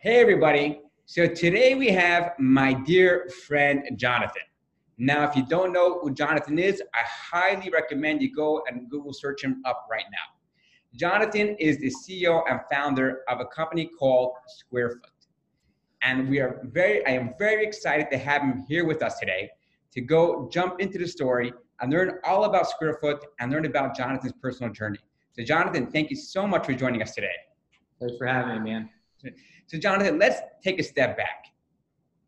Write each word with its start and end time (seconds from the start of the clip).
Hey, 0.00 0.20
everybody. 0.20 0.80
So 1.06 1.26
today 1.26 1.74
we 1.74 1.88
have 1.88 2.34
my 2.38 2.72
dear 2.72 3.28
friend 3.48 3.82
Jonathan. 3.96 4.42
Now, 4.96 5.28
if 5.28 5.34
you 5.34 5.44
don't 5.44 5.72
know 5.72 5.98
who 5.98 6.14
Jonathan 6.14 6.56
is, 6.56 6.80
I 6.94 7.00
highly 7.04 7.68
recommend 7.70 8.22
you 8.22 8.32
go 8.32 8.62
and 8.68 8.88
Google 8.88 9.12
search 9.12 9.42
him 9.42 9.60
up 9.64 9.88
right 9.90 10.04
now. 10.12 10.38
Jonathan 10.94 11.56
is 11.58 11.78
the 11.78 11.92
CEO 11.92 12.44
and 12.48 12.60
founder 12.70 13.22
of 13.28 13.40
a 13.40 13.46
company 13.46 13.90
called 13.98 14.34
Squarefoot. 14.46 15.10
And 16.04 16.28
we 16.28 16.38
are 16.38 16.60
very, 16.66 17.04
I 17.04 17.10
am 17.10 17.34
very 17.36 17.66
excited 17.66 18.06
to 18.12 18.18
have 18.18 18.42
him 18.42 18.64
here 18.68 18.86
with 18.86 19.02
us 19.02 19.18
today 19.18 19.50
to 19.94 20.00
go 20.00 20.48
jump 20.52 20.80
into 20.80 20.98
the 20.98 21.08
story 21.08 21.52
and 21.80 21.92
learn 21.92 22.20
all 22.22 22.44
about 22.44 22.70
Squarefoot 22.70 23.24
and 23.40 23.50
learn 23.50 23.64
about 23.64 23.96
Jonathan's 23.96 24.34
personal 24.40 24.72
journey. 24.72 25.00
So, 25.32 25.42
Jonathan, 25.42 25.90
thank 25.90 26.10
you 26.10 26.16
so 26.16 26.46
much 26.46 26.66
for 26.66 26.74
joining 26.74 27.02
us 27.02 27.16
today. 27.16 27.34
Thanks 27.98 28.16
for 28.16 28.28
having 28.28 28.62
me, 28.62 28.70
man. 28.70 28.90
So, 29.68 29.78
Jonathan, 29.78 30.18
let's 30.18 30.40
take 30.64 30.78
a 30.80 30.82
step 30.82 31.16
back. 31.16 31.44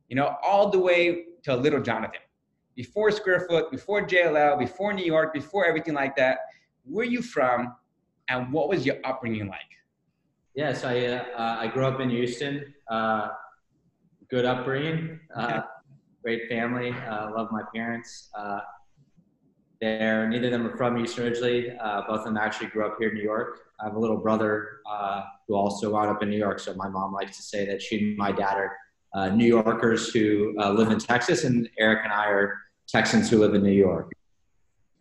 You 0.09 0.17
know, 0.17 0.37
all 0.43 0.71
the 0.71 0.79
way 0.79 1.25
to 1.45 1.57
little 1.57 1.81
Jonathan. 1.81 2.21
Before 2.77 3.11
Squarefoot, 3.11 3.71
before 3.71 4.07
JLL, 4.07 4.59
before 4.59 4.93
New 4.93 5.05
York, 5.05 5.33
before 5.33 5.67
everything 5.67 5.95
like 5.95 6.15
that, 6.17 6.39
where 6.85 7.07
are 7.07 7.11
you 7.11 7.23
from 7.23 7.75
and 8.29 8.53
what 8.53 8.69
was 8.69 8.85
your 8.85 8.97
upbringing 9.05 9.49
like? 9.49 9.61
Yes, 10.55 10.85
I, 10.85 11.07
uh, 11.07 11.57
I 11.61 11.67
grew 11.69 11.87
up 11.87 12.01
in 12.01 12.11
Houston. 12.11 12.75
Uh, 12.91 13.29
good 14.29 14.45
upbringing, 14.45 15.19
uh, 15.35 15.63
great 16.23 16.49
family. 16.49 16.93
Uh, 17.09 17.31
love 17.35 17.49
my 17.51 17.63
parents. 17.75 18.31
Uh, 19.83 19.87
there, 19.87 20.29
neither 20.29 20.47
of 20.47 20.53
them 20.53 20.67
are 20.67 20.77
from 20.77 20.97
Houston 20.97 21.25
originally. 21.25 21.77
Uh, 21.79 22.03
both 22.07 22.21
of 22.21 22.25
them 22.25 22.37
actually 22.37 22.69
grew 22.69 22.85
up 22.85 22.97
here 22.99 23.09
in 23.09 23.15
New 23.15 23.23
York. 23.23 23.61
I 23.81 23.85
have 23.87 23.95
a 23.95 23.99
little 23.99 24.19
brother 24.19 24.81
uh, 24.91 25.23
who 25.49 25.55
also 25.55 25.91
wound 25.91 26.11
up 26.11 26.23
in 26.23 26.29
New 26.29 26.37
York. 26.39 26.59
So 26.59 26.75
my 26.75 26.89
mom 26.89 27.13
likes 27.13 27.37
to 27.39 27.43
say 27.43 27.65
that 27.67 27.81
she 27.81 28.11
and 28.11 28.17
my 28.19 28.31
dad 28.33 28.57
are 28.59 28.77
uh, 29.15 29.29
New 29.31 29.47
Yorkers 29.47 30.13
who 30.13 30.55
uh, 30.61 30.71
live 30.71 30.91
in 30.91 30.99
Texas, 30.99 31.45
and 31.45 31.69
Eric 31.79 32.01
and 32.05 32.13
I 32.13 32.27
are 32.27 32.59
Texans 32.89 33.31
who 33.31 33.39
live 33.39 33.55
in 33.55 33.63
New 33.63 33.73
York. 33.73 34.13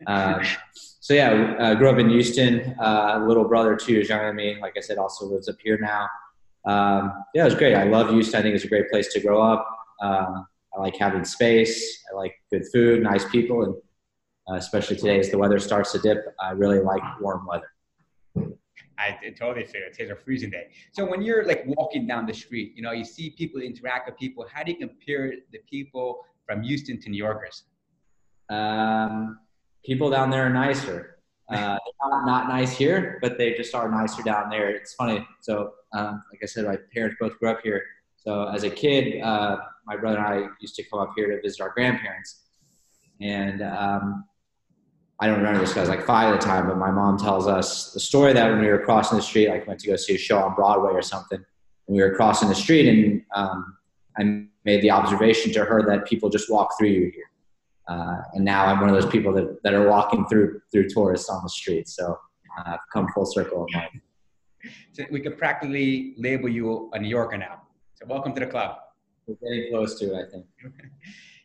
Um, 0.06 0.42
so 0.74 1.14
yeah, 1.14 1.56
I 1.60 1.74
grew 1.74 1.90
up 1.90 1.98
in 1.98 2.08
Houston. 2.08 2.74
Uh, 2.80 3.22
little 3.26 3.44
brother 3.44 3.76
two 3.76 3.92
years 3.92 4.08
younger 4.08 4.28
than 4.28 4.36
me. 4.36 4.58
Like 4.60 4.74
I 4.76 4.80
said, 4.80 4.96
also 4.96 5.26
lives 5.26 5.48
up 5.48 5.56
here 5.62 5.78
now. 5.78 6.08
Um, 6.64 7.12
yeah, 7.34 7.42
it 7.42 7.44
was 7.44 7.54
great. 7.54 7.74
I 7.74 7.84
love 7.84 8.10
Houston. 8.10 8.38
I 8.38 8.42
think 8.42 8.54
it's 8.54 8.64
a 8.64 8.68
great 8.68 8.90
place 8.90 9.12
to 9.12 9.20
grow 9.20 9.42
up. 9.42 9.68
Um, 10.02 10.46
I 10.74 10.80
like 10.80 10.96
having 10.96 11.24
space. 11.24 12.02
I 12.10 12.16
like 12.16 12.34
good 12.50 12.64
food, 12.72 13.02
nice 13.02 13.28
people, 13.28 13.62
and 13.62 13.74
uh, 14.50 14.54
especially 14.54 14.96
today 14.96 15.18
as 15.18 15.30
the 15.30 15.38
weather 15.38 15.58
starts 15.58 15.92
to 15.92 15.98
dip, 15.98 16.34
I 16.40 16.50
really 16.52 16.80
like 16.80 17.02
warm 17.20 17.46
weather. 17.46 17.70
I 18.98 19.30
totally 19.38 19.64
feel 19.64 19.82
it. 19.82 19.94
Today's 19.94 20.10
a 20.10 20.16
freezing 20.16 20.50
day. 20.50 20.68
So 20.92 21.08
when 21.08 21.22
you're 21.22 21.46
like 21.46 21.64
walking 21.66 22.06
down 22.06 22.26
the 22.26 22.34
street, 22.34 22.72
you 22.76 22.82
know, 22.82 22.92
you 22.92 23.04
see 23.04 23.30
people 23.30 23.60
interact 23.62 24.06
with 24.06 24.18
people. 24.18 24.46
How 24.52 24.62
do 24.62 24.72
you 24.72 24.78
compare 24.78 25.32
the 25.52 25.58
people 25.70 26.20
from 26.46 26.62
Houston 26.62 27.00
to 27.00 27.08
New 27.08 27.16
Yorkers? 27.16 27.64
Um, 28.50 29.38
people 29.84 30.10
down 30.10 30.28
there 30.28 30.44
are 30.44 30.50
nicer. 30.50 31.18
Uh, 31.48 31.78
not, 32.10 32.26
not 32.26 32.48
nice 32.48 32.76
here, 32.76 33.18
but 33.22 33.38
they 33.38 33.54
just 33.54 33.74
are 33.74 33.90
nicer 33.90 34.22
down 34.22 34.50
there. 34.50 34.68
It's 34.68 34.94
funny. 34.94 35.26
So, 35.40 35.72
um, 35.94 36.22
like 36.30 36.40
I 36.42 36.46
said, 36.46 36.66
my 36.66 36.76
parents 36.92 37.16
both 37.18 37.38
grew 37.38 37.50
up 37.50 37.60
here. 37.62 37.82
So 38.16 38.48
as 38.48 38.64
a 38.64 38.70
kid, 38.70 39.22
uh, 39.22 39.56
my 39.86 39.96
brother 39.96 40.18
and 40.18 40.26
I 40.26 40.48
used 40.60 40.74
to 40.74 40.82
come 40.84 41.00
up 41.00 41.12
here 41.16 41.34
to 41.34 41.40
visit 41.40 41.62
our 41.62 41.70
grandparents. 41.70 42.42
And 43.20 43.62
um, 43.62 44.24
I 45.20 45.26
don't 45.26 45.36
remember 45.36 45.60
this 45.60 45.70
because 45.70 45.88
I 45.88 45.92
was 45.92 45.98
like 45.98 46.06
five 46.06 46.32
at 46.32 46.40
the 46.40 46.46
time, 46.46 46.66
but 46.66 46.78
my 46.78 46.90
mom 46.90 47.18
tells 47.18 47.46
us 47.46 47.92
the 47.92 48.00
story 48.00 48.32
that 48.32 48.50
when 48.50 48.60
we 48.60 48.68
were 48.68 48.78
crossing 48.78 49.18
the 49.18 49.22
street, 49.22 49.48
like 49.48 49.66
went 49.66 49.78
to 49.80 49.86
go 49.86 49.96
see 49.96 50.14
a 50.14 50.18
show 50.18 50.38
on 50.38 50.54
Broadway 50.54 50.92
or 50.92 51.02
something, 51.02 51.38
and 51.38 51.96
we 51.96 52.02
were 52.02 52.14
crossing 52.14 52.48
the 52.48 52.54
street, 52.54 52.88
and 52.88 53.22
um, 53.34 53.76
I 54.18 54.46
made 54.64 54.80
the 54.80 54.90
observation 54.90 55.52
to 55.52 55.64
her 55.64 55.84
that 55.88 56.06
people 56.06 56.30
just 56.30 56.50
walk 56.50 56.70
through 56.78 56.88
you 56.88 57.12
here. 57.14 57.30
Uh, 57.86 58.22
and 58.32 58.44
now 58.44 58.64
I'm 58.64 58.80
one 58.80 58.88
of 58.88 58.94
those 58.94 59.10
people 59.10 59.32
that, 59.34 59.62
that 59.62 59.74
are 59.74 59.86
walking 59.88 60.24
through 60.26 60.60
through 60.72 60.88
tourists 60.88 61.28
on 61.28 61.42
the 61.42 61.50
street. 61.50 61.88
So 61.88 62.18
uh, 62.58 62.62
I've 62.66 62.78
come 62.90 63.06
full 63.14 63.26
circle 63.26 63.66
in 63.66 63.74
life. 63.78 63.90
So 64.92 65.04
we 65.10 65.20
could 65.20 65.36
practically 65.36 66.14
label 66.16 66.48
you 66.48 66.90
a 66.94 66.98
New 66.98 67.08
Yorker 67.08 67.36
now. 67.36 67.62
So 67.94 68.06
welcome 68.06 68.32
to 68.34 68.40
the 68.40 68.46
club. 68.46 68.76
We're 69.26 69.34
getting 69.34 69.70
close 69.70 69.98
to 69.98 70.14
it, 70.14 70.26
I 70.26 70.30
think. 70.30 70.46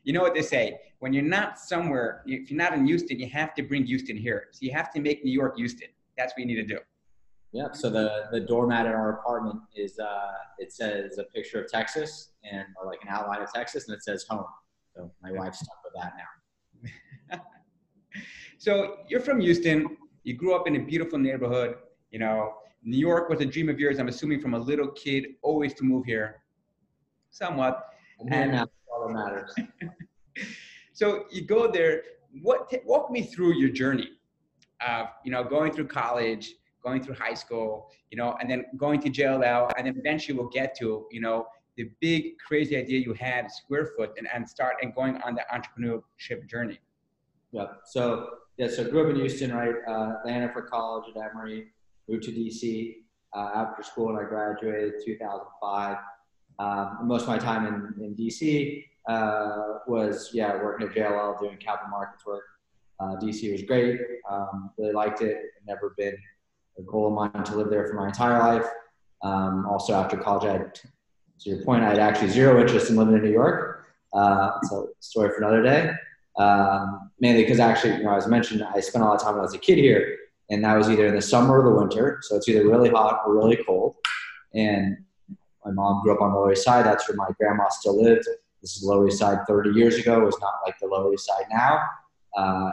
You 0.05 0.13
know 0.13 0.21
what 0.21 0.33
they 0.33 0.41
say 0.41 0.79
when 0.99 1.11
you're 1.11 1.23
not 1.23 1.59
somewhere 1.59 2.21
if 2.25 2.49
you're 2.49 2.57
not 2.57 2.73
in 2.73 2.85
houston 2.85 3.19
you 3.19 3.27
have 3.27 3.53
to 3.55 3.63
bring 3.63 3.85
houston 3.85 4.16
here. 4.16 4.47
So 4.51 4.59
you 4.61 4.71
have 4.71 4.93
to 4.93 5.01
make 5.01 5.25
new 5.25 5.31
york 5.31 5.57
houston. 5.57 5.89
That's 6.17 6.31
what 6.33 6.39
you 6.39 6.45
need 6.45 6.61
to 6.67 6.75
do. 6.75 6.79
Yeah 7.51 7.67
so 7.73 7.89
the 7.89 8.27
the 8.31 8.39
doormat 8.39 8.85
in 8.85 8.94
our 8.94 9.19
apartment 9.19 9.59
is 9.75 9.99
uh 9.99 10.31
it 10.59 10.71
says 10.71 11.17
a 11.17 11.23
picture 11.23 11.61
of 11.61 11.69
texas 11.69 12.29
and 12.49 12.65
or 12.79 12.85
like 12.85 12.99
an 13.01 13.09
outline 13.09 13.41
of 13.41 13.51
texas 13.51 13.88
and 13.88 13.97
it 13.97 14.03
says 14.03 14.25
home. 14.29 14.45
So 14.95 15.11
my 15.21 15.31
wife's 15.31 15.59
stuck 15.59 15.77
with 15.83 15.94
that 16.01 16.13
now. 16.17 17.39
So 18.57 18.99
you're 19.09 19.19
from 19.19 19.41
houston. 19.41 19.97
You 20.23 20.33
grew 20.35 20.55
up 20.55 20.65
in 20.67 20.77
a 20.77 20.79
beautiful 20.79 21.19
neighborhood. 21.19 21.75
You 22.11 22.19
know 22.19 22.53
new 22.88 22.97
york 22.97 23.29
was 23.29 23.41
a 23.41 23.45
dream 23.45 23.67
of 23.67 23.79
yours 23.79 23.97
i'm 23.97 24.07
assuming 24.07 24.39
from 24.39 24.53
a 24.53 24.59
little 24.59 24.89
kid 24.89 25.25
always 25.41 25.73
to 25.73 25.83
move 25.83 26.05
here. 26.05 26.44
Somewhat. 27.31 27.89
And 28.31 28.51
now 28.51 28.67
all 29.05 29.13
that 29.13 29.13
matters. 29.13 29.55
so 30.93 31.25
you 31.31 31.45
go 31.45 31.69
there. 31.69 32.03
What 32.41 32.71
walk 32.85 33.11
me 33.11 33.21
through 33.23 33.53
your 33.53 33.69
journey 33.69 34.09
of 34.85 35.07
you 35.23 35.31
know 35.31 35.43
going 35.43 35.71
through 35.71 35.88
college, 35.88 36.53
going 36.83 37.01
through 37.01 37.15
high 37.15 37.33
school, 37.33 37.91
you 38.11 38.17
know, 38.17 38.35
and 38.39 38.49
then 38.49 38.65
going 38.77 38.99
to 39.01 39.09
JLL, 39.09 39.71
and 39.77 39.88
then 39.88 39.95
eventually 39.97 40.38
we'll 40.38 40.49
get 40.49 40.75
to 40.79 41.07
you 41.11 41.21
know 41.21 41.47
the 41.77 41.89
big 41.99 42.38
crazy 42.45 42.77
idea 42.77 42.99
you 42.99 43.13
had, 43.13 43.51
Squarefoot, 43.51 44.11
and, 44.17 44.27
and 44.33 44.47
start 44.47 44.75
and 44.81 44.95
going 44.95 45.17
on 45.23 45.35
the 45.35 45.44
entrepreneurship 45.53 46.49
journey. 46.49 46.79
Yeah. 47.51 47.65
So 47.85 48.29
yeah. 48.57 48.67
So 48.67 48.85
I 48.85 48.89
grew 48.89 49.03
up 49.05 49.09
in 49.09 49.15
Houston, 49.17 49.53
right? 49.53 49.75
Uh, 49.88 50.15
Atlanta 50.19 50.51
for 50.51 50.61
college 50.63 51.05
at 51.15 51.31
Emory. 51.31 51.67
Moved 52.07 52.23
to 52.23 52.31
DC 52.31 52.97
uh, 53.33 53.49
after 53.55 53.81
school, 53.83 54.09
and 54.09 54.19
I 54.19 54.29
graduated 54.29 54.94
2005. 55.05 55.97
Um, 56.57 56.99
most 57.03 57.23
of 57.23 57.27
my 57.27 57.38
time 57.38 57.65
in, 57.67 58.05
in 58.05 58.15
DC 58.15 58.85
uh, 59.07 59.79
was, 59.88 60.31
yeah, 60.33 60.55
working 60.61 60.88
at 60.88 60.93
JLL 60.93 61.39
doing 61.39 61.57
capital 61.57 61.89
markets 61.89 62.25
work. 62.25 62.43
Uh, 62.99 63.16
DC 63.21 63.51
was 63.51 63.61
great. 63.63 63.99
Um, 64.29 64.71
really 64.77 64.93
liked 64.93 65.21
it. 65.21 65.38
Never 65.67 65.93
been 65.97 66.16
a 66.77 66.81
goal 66.83 67.07
of 67.07 67.13
mine 67.13 67.44
to 67.44 67.55
live 67.55 67.69
there 67.69 67.88
for 67.88 67.94
my 67.94 68.07
entire 68.07 68.39
life. 68.39 68.65
Um, 69.21 69.65
also, 69.69 69.94
after 69.94 70.17
college, 70.17 70.45
I 70.45 70.53
had, 70.53 70.75
to 70.75 71.49
your 71.49 71.63
point, 71.63 71.83
I 71.83 71.89
had 71.89 71.99
actually 71.99 72.29
zero 72.29 72.59
interest 72.59 72.89
in 72.89 72.95
living 72.95 73.15
in 73.15 73.23
New 73.23 73.31
York. 73.31 73.85
Uh, 74.13 74.51
so, 74.63 74.89
story 74.99 75.29
for 75.29 75.38
another 75.38 75.61
day. 75.61 75.91
Um, 76.38 77.11
mainly 77.19 77.44
because 77.44 77.59
actually, 77.59 77.95
you 77.97 78.03
know, 78.03 78.15
as 78.15 78.27
mentioned, 78.27 78.63
I 78.63 78.79
spent 78.79 79.03
a 79.03 79.07
lot 79.07 79.15
of 79.15 79.21
time 79.21 79.33
when 79.33 79.39
I 79.39 79.44
was 79.44 79.53
a 79.53 79.59
kid 79.59 79.77
here, 79.77 80.17
and 80.49 80.63
that 80.63 80.75
was 80.75 80.89
either 80.89 81.07
in 81.07 81.15
the 81.15 81.21
summer 81.21 81.59
or 81.59 81.69
the 81.69 81.75
winter. 81.75 82.19
So 82.23 82.35
it's 82.35 82.47
either 82.47 82.67
really 82.67 82.89
hot 82.89 83.21
or 83.25 83.35
really 83.35 83.57
cold. 83.65 83.95
And 84.53 84.97
my 85.65 85.71
mom 85.71 86.01
grew 86.03 86.13
up 86.13 86.21
on 86.21 86.31
the 86.31 86.38
Lower 86.38 86.53
East 86.53 86.63
Side. 86.63 86.85
That's 86.85 87.07
where 87.07 87.15
my 87.15 87.29
grandma 87.39 87.69
still 87.69 88.01
lived. 88.01 88.27
This 88.65 88.77
is 88.77 88.83
Lower 88.83 89.07
East 89.07 89.19
Side 89.19 89.45
30 89.47 89.77
years 89.77 89.93
ago. 89.97 90.19
Was 90.21 90.39
not 90.41 90.55
like 90.65 90.73
the 90.79 90.87
Lower 90.87 91.13
East 91.13 91.27
Side 91.27 91.45
now. 91.51 91.81
Uh, 92.35 92.71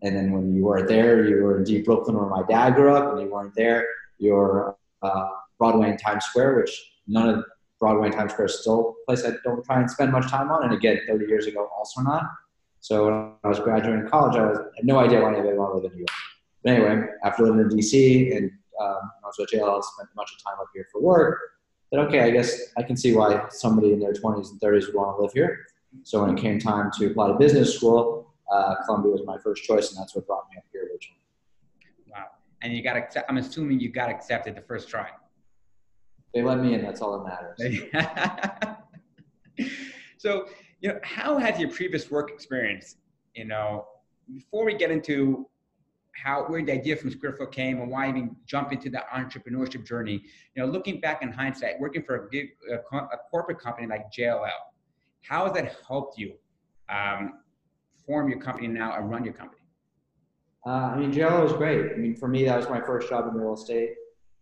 and 0.00 0.16
then 0.16 0.32
when 0.32 0.54
you 0.54 0.64
weren't 0.64 0.88
there, 0.88 1.28
you 1.28 1.42
were 1.42 1.58
in 1.58 1.64
deep 1.64 1.84
Brooklyn 1.84 2.16
where 2.16 2.30
my 2.30 2.42
dad 2.48 2.76
grew 2.76 2.96
up, 2.96 3.12
and 3.12 3.20
you 3.20 3.30
weren't 3.30 3.54
there, 3.54 3.86
you're 4.16 4.74
uh, 5.02 5.28
Broadway 5.58 5.90
and 5.90 5.98
Times 5.98 6.24
Square, 6.24 6.56
which 6.56 6.92
none 7.06 7.28
of 7.28 7.44
Broadway 7.78 8.06
and 8.06 8.16
Times 8.16 8.32
Square 8.32 8.46
is 8.46 8.60
still 8.60 8.96
a 9.02 9.04
place 9.04 9.22
I 9.26 9.32
don't 9.44 9.62
try 9.66 9.80
and 9.80 9.90
spend 9.90 10.12
much 10.12 10.30
time 10.30 10.50
on. 10.50 10.64
And 10.64 10.72
again, 10.72 10.98
30 11.06 11.26
years 11.26 11.46
ago, 11.46 11.68
also 11.76 12.00
not. 12.00 12.24
So 12.80 13.04
when 13.04 13.32
I 13.44 13.48
was 13.48 13.60
graduating 13.60 14.08
college, 14.08 14.34
I 14.38 14.46
was, 14.46 14.56
had 14.78 14.86
no 14.86 14.98
idea 14.98 15.20
why 15.20 15.34
anybody 15.34 15.58
wanted 15.58 15.72
to 15.72 15.76
live 15.80 15.92
in 15.92 15.98
New 15.98 16.06
York. 16.08 16.18
But 16.64 16.72
anyway, 16.72 17.06
after 17.22 17.42
living 17.42 17.60
in 17.60 17.68
DC 17.68 18.34
and 18.34 18.50
um, 18.80 19.10
I 19.22 19.26
was 19.26 19.36
with 19.38 19.50
I 19.52 19.58
spent 19.58 20.08
much 20.16 20.32
of 20.32 20.42
time 20.42 20.58
up 20.58 20.68
here 20.72 20.86
for 20.90 21.02
work 21.02 21.38
that 21.92 22.00
okay, 22.00 22.20
I 22.20 22.30
guess 22.30 22.72
I 22.76 22.82
can 22.82 22.96
see 22.96 23.14
why 23.14 23.44
somebody 23.50 23.92
in 23.92 24.00
their 24.00 24.14
20s 24.14 24.50
and 24.50 24.60
30s 24.60 24.86
would 24.86 24.94
want 24.94 25.16
to 25.16 25.22
live 25.22 25.32
here. 25.32 25.66
So 26.04 26.22
when 26.22 26.36
it 26.36 26.40
came 26.40 26.58
time 26.58 26.90
to 26.98 27.06
apply 27.06 27.28
to 27.28 27.34
business 27.34 27.76
school, 27.76 28.32
uh, 28.50 28.76
Columbia 28.86 29.12
was 29.12 29.22
my 29.26 29.36
first 29.38 29.62
choice, 29.62 29.92
and 29.92 30.00
that's 30.00 30.14
what 30.14 30.26
brought 30.26 30.44
me 30.50 30.56
up 30.56 30.64
here 30.72 30.82
originally. 30.82 31.20
Wow! 32.10 32.26
And 32.62 32.74
you 32.74 32.82
got 32.82 32.96
accept. 32.96 33.30
I'm 33.30 33.36
assuming 33.36 33.78
you 33.78 33.90
got 33.90 34.08
accepted 34.08 34.56
the 34.56 34.62
first 34.62 34.88
try. 34.88 35.08
They 36.34 36.42
let 36.42 36.60
me 36.60 36.72
in. 36.72 36.82
That's 36.82 37.02
all 37.02 37.22
that 37.22 37.58
matters. 37.58 38.76
so 40.16 40.46
you 40.80 40.88
know, 40.88 40.98
how 41.02 41.36
has 41.36 41.60
your 41.60 41.70
previous 41.70 42.10
work 42.10 42.30
experience? 42.30 42.96
You 43.34 43.44
know, 43.44 43.86
before 44.32 44.64
we 44.64 44.74
get 44.74 44.90
into 44.90 45.46
how 46.12 46.44
where 46.44 46.64
the 46.64 46.72
idea 46.72 46.96
from 46.96 47.10
Squarefoot 47.10 47.52
came 47.52 47.80
and 47.80 47.90
why 47.90 48.08
even 48.08 48.36
jump 48.46 48.72
into 48.72 48.90
the 48.90 49.02
entrepreneurship 49.14 49.86
journey. 49.86 50.22
You 50.54 50.62
know, 50.62 50.66
looking 50.66 51.00
back 51.00 51.22
in 51.22 51.32
hindsight, 51.32 51.80
working 51.80 52.02
for 52.02 52.26
a, 52.26 52.28
big, 52.30 52.50
a, 52.70 52.96
a 52.96 53.18
corporate 53.30 53.58
company 53.58 53.86
like 53.86 54.12
JLL, 54.12 54.48
how 55.22 55.44
has 55.44 55.54
that 55.54 55.76
helped 55.86 56.18
you 56.18 56.34
um, 56.88 57.40
form 58.06 58.28
your 58.28 58.40
company 58.40 58.68
now 58.68 58.96
and 58.96 59.10
run 59.10 59.24
your 59.24 59.34
company? 59.34 59.62
Uh, 60.66 60.92
I 60.94 60.96
mean, 60.96 61.12
JLL 61.12 61.42
was 61.42 61.52
great. 61.52 61.92
I 61.92 61.96
mean, 61.96 62.14
for 62.14 62.28
me, 62.28 62.44
that 62.44 62.56
was 62.56 62.68
my 62.68 62.80
first 62.80 63.08
job 63.08 63.26
in 63.28 63.34
real 63.34 63.54
estate. 63.54 63.94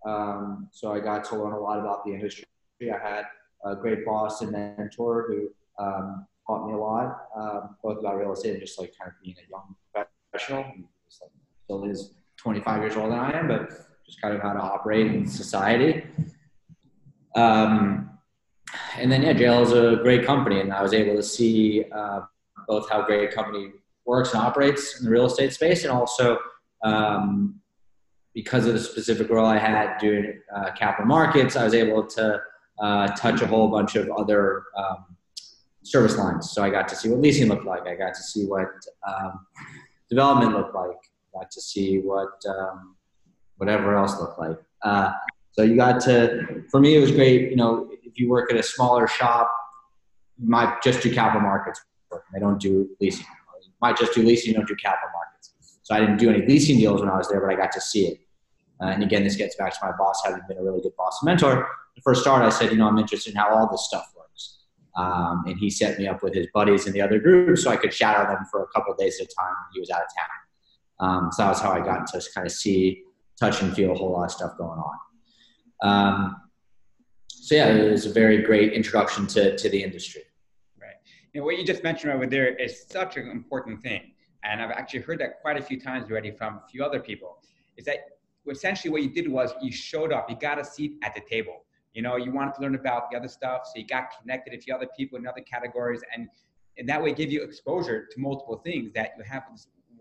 Um, 0.05 0.69
so 0.71 0.93
I 0.93 1.01
got 1.01 1.25
to 1.27 1.37
learn 1.37 1.53
a 1.53 1.59
lot 1.59 1.79
about 1.79 2.05
the 2.05 2.13
industry 2.13 2.45
I 2.83 2.99
had 2.99 3.25
a 3.65 3.77
great 3.77 4.07
boss 4.07 4.41
and 4.41 4.53
mentor 4.53 5.27
who 5.29 5.51
um, 5.83 6.27
taught 6.47 6.67
me 6.67 6.73
a 6.73 6.77
lot, 6.77 7.27
um, 7.37 7.77
both 7.83 7.99
about 7.99 8.17
real 8.17 8.33
estate 8.33 8.53
and 8.53 8.61
just 8.61 8.79
like 8.79 8.95
kind 8.99 9.11
of 9.11 9.23
being 9.23 9.37
a 9.37 9.51
young 9.51 9.77
professional. 10.33 10.65
Still 11.71 11.85
is 11.85 12.15
25 12.39 12.83
years 12.83 12.97
older 12.97 13.11
than 13.11 13.21
I 13.21 13.39
am, 13.39 13.47
but 13.47 13.71
just 14.05 14.21
kind 14.21 14.35
of 14.35 14.43
how 14.43 14.53
to 14.55 14.59
operate 14.59 15.07
in 15.07 15.25
society. 15.25 16.03
Um, 17.37 18.11
and 18.97 19.13
then 19.13 19.23
yeah, 19.23 19.35
JLL 19.35 19.63
is 19.63 19.73
a 19.73 20.03
great 20.03 20.27
company, 20.27 20.59
and 20.61 20.73
I 20.73 20.83
was 20.83 20.93
able 20.93 21.15
to 21.15 21.23
see 21.23 21.85
uh, 21.95 22.23
both 22.67 22.91
how 22.91 23.03
great 23.03 23.31
a 23.31 23.33
company 23.33 23.69
works 24.05 24.33
and 24.35 24.43
operates 24.43 24.99
in 24.99 25.05
the 25.05 25.13
real 25.13 25.27
estate 25.27 25.53
space, 25.53 25.85
and 25.85 25.93
also 25.93 26.39
um, 26.83 27.61
because 28.35 28.67
of 28.67 28.73
the 28.73 28.81
specific 28.81 29.31
role 29.31 29.47
I 29.47 29.59
had 29.59 29.97
doing 29.99 30.41
uh, 30.53 30.73
capital 30.73 31.07
markets, 31.07 31.55
I 31.55 31.63
was 31.63 31.75
able 31.75 32.05
to 32.05 32.41
uh, 32.81 33.07
touch 33.15 33.43
a 33.43 33.47
whole 33.47 33.69
bunch 33.69 33.95
of 33.95 34.11
other 34.11 34.65
um, 34.77 35.05
service 35.85 36.17
lines. 36.17 36.51
So 36.51 36.65
I 36.65 36.71
got 36.71 36.89
to 36.89 36.97
see 36.97 37.11
what 37.11 37.21
leasing 37.21 37.49
looked 37.49 37.65
like. 37.65 37.87
I 37.87 37.95
got 37.95 38.15
to 38.15 38.23
see 38.25 38.45
what 38.47 38.71
um, 39.07 39.47
development 40.09 40.57
looked 40.57 40.75
like. 40.75 40.97
Got 41.33 41.51
to 41.53 41.61
see 41.61 41.99
what 41.99 42.31
um, 42.49 42.97
whatever 43.57 43.97
else 43.97 44.19
looked 44.19 44.39
like. 44.39 44.59
Uh, 44.83 45.13
so 45.53 45.63
you 45.63 45.77
got 45.77 46.01
to, 46.03 46.65
for 46.71 46.81
me, 46.81 46.97
it 46.97 47.01
was 47.01 47.13
great. 47.13 47.51
You 47.51 47.57
know, 47.57 47.91
if 48.03 48.19
you 48.19 48.29
work 48.29 48.51
at 48.53 48.59
a 48.59 48.63
smaller 48.63 49.07
shop, 49.07 49.51
you 50.39 50.49
might 50.49 50.81
just 50.83 51.03
do 51.03 51.13
capital 51.13 51.43
markets. 51.43 51.81
They 52.33 52.41
don't 52.41 52.61
do 52.61 52.89
leasing. 53.01 53.27
You 53.63 53.71
might 53.83 53.97
just 53.97 54.15
do 54.15 54.23
leasing. 54.23 54.53
You 54.53 54.57
don't 54.57 54.69
do 54.69 54.77
capital 54.77 55.11
markets. 55.13 55.53
So 55.83 55.95
I 55.95 56.01
didn't 56.01 56.17
do 56.17 56.31
any 56.31 56.47
leasing 56.47 56.79
deals 56.79 57.01
when 57.01 57.11
I 57.11 57.17
was 57.17 57.29
there, 57.29 57.41
but 57.41 57.51
I 57.51 57.57
got 57.57 57.73
to 57.73 57.81
see 57.81 58.07
it. 58.07 58.21
Uh, 58.81 58.87
and 58.87 59.03
again, 59.03 59.25
this 59.25 59.37
gets 59.37 59.57
back 59.57 59.73
to 59.73 59.79
my 59.83 59.93
boss 59.99 60.23
having 60.25 60.41
been 60.49 60.57
a 60.57 60.63
really 60.63 60.81
good 60.81 60.97
boss 60.97 61.19
and 61.21 61.27
mentor. 61.27 61.69
The 61.97 62.03
first 62.03 62.23
start, 62.23 62.43
I 62.43 62.49
said, 62.49 62.71
you 62.71 62.79
know, 62.79 62.89
I'm 62.89 62.99
interested 62.99 63.35
in 63.35 63.37
how 63.37 63.55
all 63.55 63.69
this 63.71 63.85
stuff 63.85 64.11
works. 64.17 64.61
Um, 64.97 65.45
and 65.47 65.59
he 65.59 65.69
set 65.69 65.99
me 65.99 66.07
up 66.09 66.23
with 66.23 66.35
his 66.35 66.47
buddies 66.55 66.87
in 66.87 66.93
the 66.93 67.03
other 67.03 67.19
group 67.19 67.59
so 67.59 67.71
I 67.71 67.77
could 67.77 67.93
shadow 67.93 68.27
them 68.33 68.45
for 68.51 68.63
a 68.63 68.67
couple 68.69 68.95
days 68.95 69.21
at 69.21 69.27
a 69.27 69.35
time 69.39 69.55
when 69.67 69.75
he 69.75 69.81
was 69.81 69.91
out 69.91 70.01
of 70.01 70.09
town. 70.17 70.40
Um, 71.01 71.31
so 71.33 71.43
that 71.43 71.49
was 71.49 71.61
how 71.61 71.73
I 71.73 71.81
got 71.81 72.07
to 72.09 72.23
kind 72.35 72.47
of 72.47 72.53
see, 72.53 73.03
touch, 73.39 73.63
and 73.63 73.75
feel 73.75 73.93
a 73.93 73.95
whole 73.95 74.13
lot 74.13 74.25
of 74.25 74.31
stuff 74.31 74.53
going 74.59 74.79
on. 74.79 74.99
Um, 75.83 76.37
so 77.29 77.55
yeah, 77.55 77.69
it 77.69 77.91
was 77.91 78.07
a 78.07 78.13
very 78.13 78.43
great 78.43 78.75
introduction 78.75 79.27
to, 79.29 79.57
to 79.57 79.69
the 79.69 79.83
industry. 79.83 80.23
Right. 80.81 80.95
Know, 81.35 81.45
what 81.45 81.59
you 81.59 81.65
just 81.65 81.83
mentioned 81.83 82.13
over 82.13 82.27
there 82.27 82.55
is 82.55 82.85
such 82.89 83.17
an 83.17 83.31
important 83.31 83.83
thing. 83.83 84.13
And 84.45 84.63
I've 84.63 84.71
actually 84.71 85.01
heard 85.01 85.19
that 85.21 85.41
quite 85.41 85.57
a 85.59 85.63
few 85.63 85.81
times 85.81 86.11
already 86.11 86.31
from 86.31 86.61
a 86.65 86.69
few 86.71 86.85
other 86.85 87.01
people, 87.01 87.43
is 87.77 87.85
that 87.87 87.99
essentially 88.51 88.91
what 88.91 89.03
you 89.03 89.11
did 89.11 89.29
was 89.29 89.53
you 89.63 89.73
showed 89.73 90.13
up, 90.13 90.29
you 90.31 90.37
got 90.37 90.59
a 90.59 90.65
seat 90.65 90.93
at 91.03 91.15
the 91.15 91.21
table. 91.29 91.65
You 91.95 92.03
know, 92.03 92.17
you 92.17 92.31
wanted 92.31 92.55
to 92.55 92.61
learn 92.63 92.75
about 92.75 93.11
the 93.11 93.17
other 93.17 93.29
stuff, 93.29 93.63
so 93.65 93.73
you 93.77 93.87
got 93.87 94.05
connected 94.21 94.51
to 94.51 94.57
a 94.57 94.61
few 94.61 94.75
other 94.75 94.89
people 94.97 95.19
in 95.19 95.27
other 95.27 95.41
categories, 95.43 96.03
and, 96.15 96.29
and 96.79 96.89
that 96.89 97.03
way 97.03 97.13
give 97.13 97.33
you 97.33 97.43
exposure 97.43 98.07
to 98.11 98.21
multiple 98.21 98.59
things 98.65 98.93
that 98.93 99.11
you 99.19 99.25
have 99.25 99.43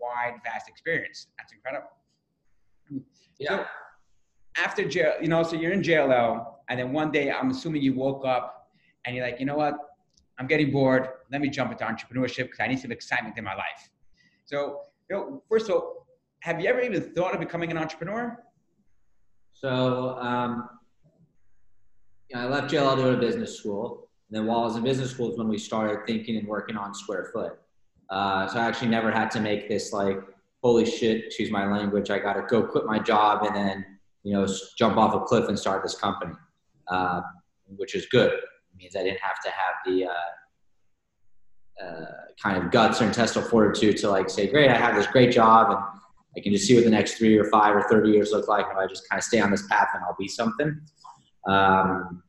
wide, 0.00 0.34
vast 0.44 0.68
experience. 0.68 1.28
That's 1.38 1.52
incredible. 1.52 1.88
Yeah. 3.38 3.48
So 3.48 3.64
after 4.56 4.84
JLL, 4.84 5.22
you 5.22 5.28
know, 5.28 5.42
so 5.42 5.56
you're 5.56 5.72
in 5.72 5.82
JLL, 5.82 6.46
and 6.68 6.78
then 6.78 6.92
one 6.92 7.10
day 7.10 7.30
I'm 7.30 7.50
assuming 7.50 7.82
you 7.82 7.94
woke 7.94 8.24
up 8.24 8.70
and 9.04 9.16
you're 9.16 9.24
like, 9.24 9.40
you 9.40 9.46
know 9.46 9.56
what? 9.56 9.74
I'm 10.38 10.46
getting 10.46 10.70
bored. 10.70 11.08
Let 11.30 11.40
me 11.40 11.50
jump 11.50 11.72
into 11.72 11.84
entrepreneurship 11.84 12.44
because 12.44 12.60
I 12.60 12.66
need 12.66 12.80
some 12.80 12.92
excitement 12.92 13.36
in 13.38 13.44
my 13.44 13.54
life. 13.54 13.90
So, 14.46 14.82
you 15.08 15.16
know, 15.16 15.42
first 15.48 15.68
of 15.68 15.76
all, 15.76 16.06
have 16.40 16.60
you 16.60 16.68
ever 16.68 16.80
even 16.80 17.02
thought 17.14 17.34
of 17.34 17.40
becoming 17.40 17.70
an 17.70 17.76
entrepreneur? 17.76 18.42
So, 19.52 20.18
um, 20.18 20.68
you 22.30 22.36
know, 22.36 22.42
I 22.42 22.48
left 22.48 22.72
JLL 22.72 22.96
to 22.96 23.02
go 23.02 23.10
to 23.12 23.18
business 23.18 23.58
school. 23.58 24.08
And 24.30 24.38
then 24.38 24.46
while 24.46 24.60
I 24.60 24.64
was 24.64 24.76
in 24.76 24.84
business 24.84 25.10
school 25.10 25.32
is 25.32 25.38
when 25.38 25.48
we 25.48 25.58
started 25.58 26.06
thinking 26.06 26.36
and 26.36 26.46
working 26.46 26.76
on 26.76 26.94
Square 26.94 27.30
Foot. 27.32 27.58
Uh, 28.10 28.46
so 28.48 28.58
I 28.58 28.66
actually 28.66 28.88
never 28.88 29.10
had 29.10 29.30
to 29.32 29.40
make 29.40 29.68
this 29.68 29.92
like, 29.92 30.18
holy 30.62 30.84
shit, 30.84 31.26
excuse 31.26 31.50
my 31.50 31.66
language, 31.66 32.10
I 32.10 32.18
got 32.18 32.34
to 32.34 32.42
go 32.42 32.62
quit 32.62 32.84
my 32.84 32.98
job 32.98 33.44
and 33.44 33.54
then, 33.54 33.84
you 34.24 34.32
know, 34.34 34.46
jump 34.76 34.96
off 34.96 35.14
a 35.14 35.20
cliff 35.20 35.48
and 35.48 35.58
start 35.58 35.82
this 35.82 35.94
company, 35.94 36.34
uh, 36.88 37.20
which 37.76 37.94
is 37.94 38.06
good. 38.06 38.32
It 38.32 38.76
means 38.76 38.96
I 38.96 39.04
didn't 39.04 39.20
have 39.20 39.40
to 39.44 39.50
have 39.50 39.74
the 39.86 40.06
uh, 40.06 41.84
uh, 41.84 42.04
kind 42.42 42.62
of 42.62 42.70
guts 42.70 43.00
or 43.00 43.06
intestinal 43.06 43.48
fortitude 43.48 43.96
to 43.98 44.10
like 44.10 44.28
say, 44.28 44.48
great, 44.48 44.70
I 44.70 44.76
have 44.76 44.96
this 44.96 45.06
great 45.06 45.32
job 45.32 45.70
and 45.70 45.78
I 46.36 46.40
can 46.40 46.52
just 46.52 46.66
see 46.66 46.74
what 46.74 46.84
the 46.84 46.90
next 46.90 47.14
three 47.14 47.36
or 47.36 47.44
five 47.44 47.74
or 47.74 47.82
30 47.88 48.10
years 48.10 48.32
look 48.32 48.48
like. 48.48 48.66
If 48.70 48.76
I 48.76 48.86
just 48.86 49.08
kind 49.08 49.18
of 49.18 49.24
stay 49.24 49.40
on 49.40 49.50
this 49.50 49.66
path, 49.66 49.88
and 49.94 50.02
I'll 50.04 50.16
be 50.18 50.28
something. 50.28 50.80
Um, 51.46 52.22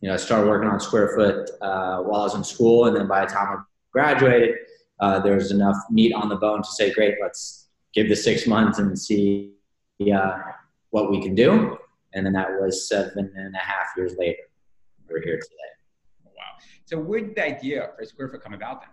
you 0.00 0.08
know, 0.08 0.14
I 0.14 0.16
started 0.16 0.48
working 0.48 0.68
on 0.68 0.80
Square 0.80 1.14
Foot 1.14 1.50
uh, 1.60 1.98
while 2.02 2.22
I 2.22 2.24
was 2.24 2.34
in 2.34 2.44
school, 2.44 2.86
and 2.86 2.96
then 2.96 3.06
by 3.06 3.24
the 3.24 3.32
time 3.32 3.58
I 3.58 3.62
graduated, 3.92 4.56
uh, 5.02 5.18
there 5.18 5.34
was 5.34 5.50
enough 5.50 5.76
meat 5.90 6.14
on 6.14 6.28
the 6.28 6.36
bone 6.36 6.62
to 6.62 6.68
say, 6.68 6.92
"Great, 6.92 7.16
let's 7.20 7.68
give 7.92 8.08
this 8.08 8.22
six 8.24 8.46
months 8.46 8.78
and 8.78 8.98
see 8.98 9.52
uh, 10.14 10.38
what 10.90 11.10
we 11.10 11.20
can 11.20 11.34
do." 11.34 11.76
And 12.14 12.24
then 12.24 12.32
that 12.34 12.48
was 12.60 12.88
seven 12.88 13.32
and 13.36 13.54
a 13.54 13.58
half 13.58 13.88
years 13.96 14.14
later. 14.16 14.44
We're 15.10 15.20
here 15.20 15.36
today. 15.36 15.72
Wow! 16.24 16.32
So, 16.84 16.98
where 16.98 17.20
did 17.20 17.34
the 17.34 17.44
idea 17.44 17.90
for 17.96 18.04
Square 18.04 18.28
Foot 18.28 18.42
come 18.42 18.54
about 18.54 18.82
then? 18.82 18.90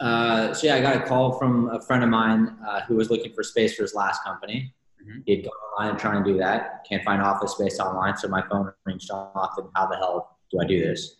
Uh, 0.00 0.54
so 0.54 0.66
yeah, 0.66 0.76
I 0.76 0.80
got 0.80 0.96
a 0.96 1.00
call 1.00 1.38
from 1.38 1.68
a 1.70 1.80
friend 1.80 2.02
of 2.04 2.08
mine 2.08 2.56
uh, 2.66 2.82
who 2.82 2.94
was 2.96 3.10
looking 3.10 3.32
for 3.34 3.42
space 3.42 3.74
for 3.74 3.82
his 3.82 3.94
last 3.94 4.22
company. 4.24 4.72
Mm-hmm. 5.02 5.20
He'd 5.26 5.42
go 5.42 5.50
online 5.50 5.90
and 5.90 5.98
try 5.98 6.16
and 6.16 6.24
do 6.24 6.38
that. 6.38 6.84
Can't 6.88 7.02
find 7.02 7.20
office 7.20 7.52
space 7.52 7.80
online, 7.80 8.16
so 8.16 8.28
my 8.28 8.42
phone 8.48 8.72
rings 8.86 9.10
off. 9.10 9.54
And 9.58 9.68
how 9.74 9.86
the 9.86 9.96
hell 9.96 10.38
do 10.52 10.60
I 10.60 10.64
do 10.64 10.80
this? 10.80 11.16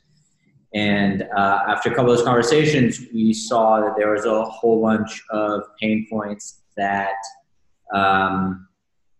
And 0.74 1.28
uh, 1.36 1.64
after 1.68 1.90
a 1.90 1.94
couple 1.94 2.10
of 2.10 2.16
those 2.16 2.26
conversations, 2.26 3.00
we 3.12 3.32
saw 3.34 3.80
that 3.80 3.94
there 3.96 4.10
was 4.12 4.24
a 4.24 4.44
whole 4.44 4.80
bunch 4.80 5.22
of 5.30 5.62
pain 5.78 6.06
points 6.10 6.62
that 6.76 7.14
um, 7.94 8.68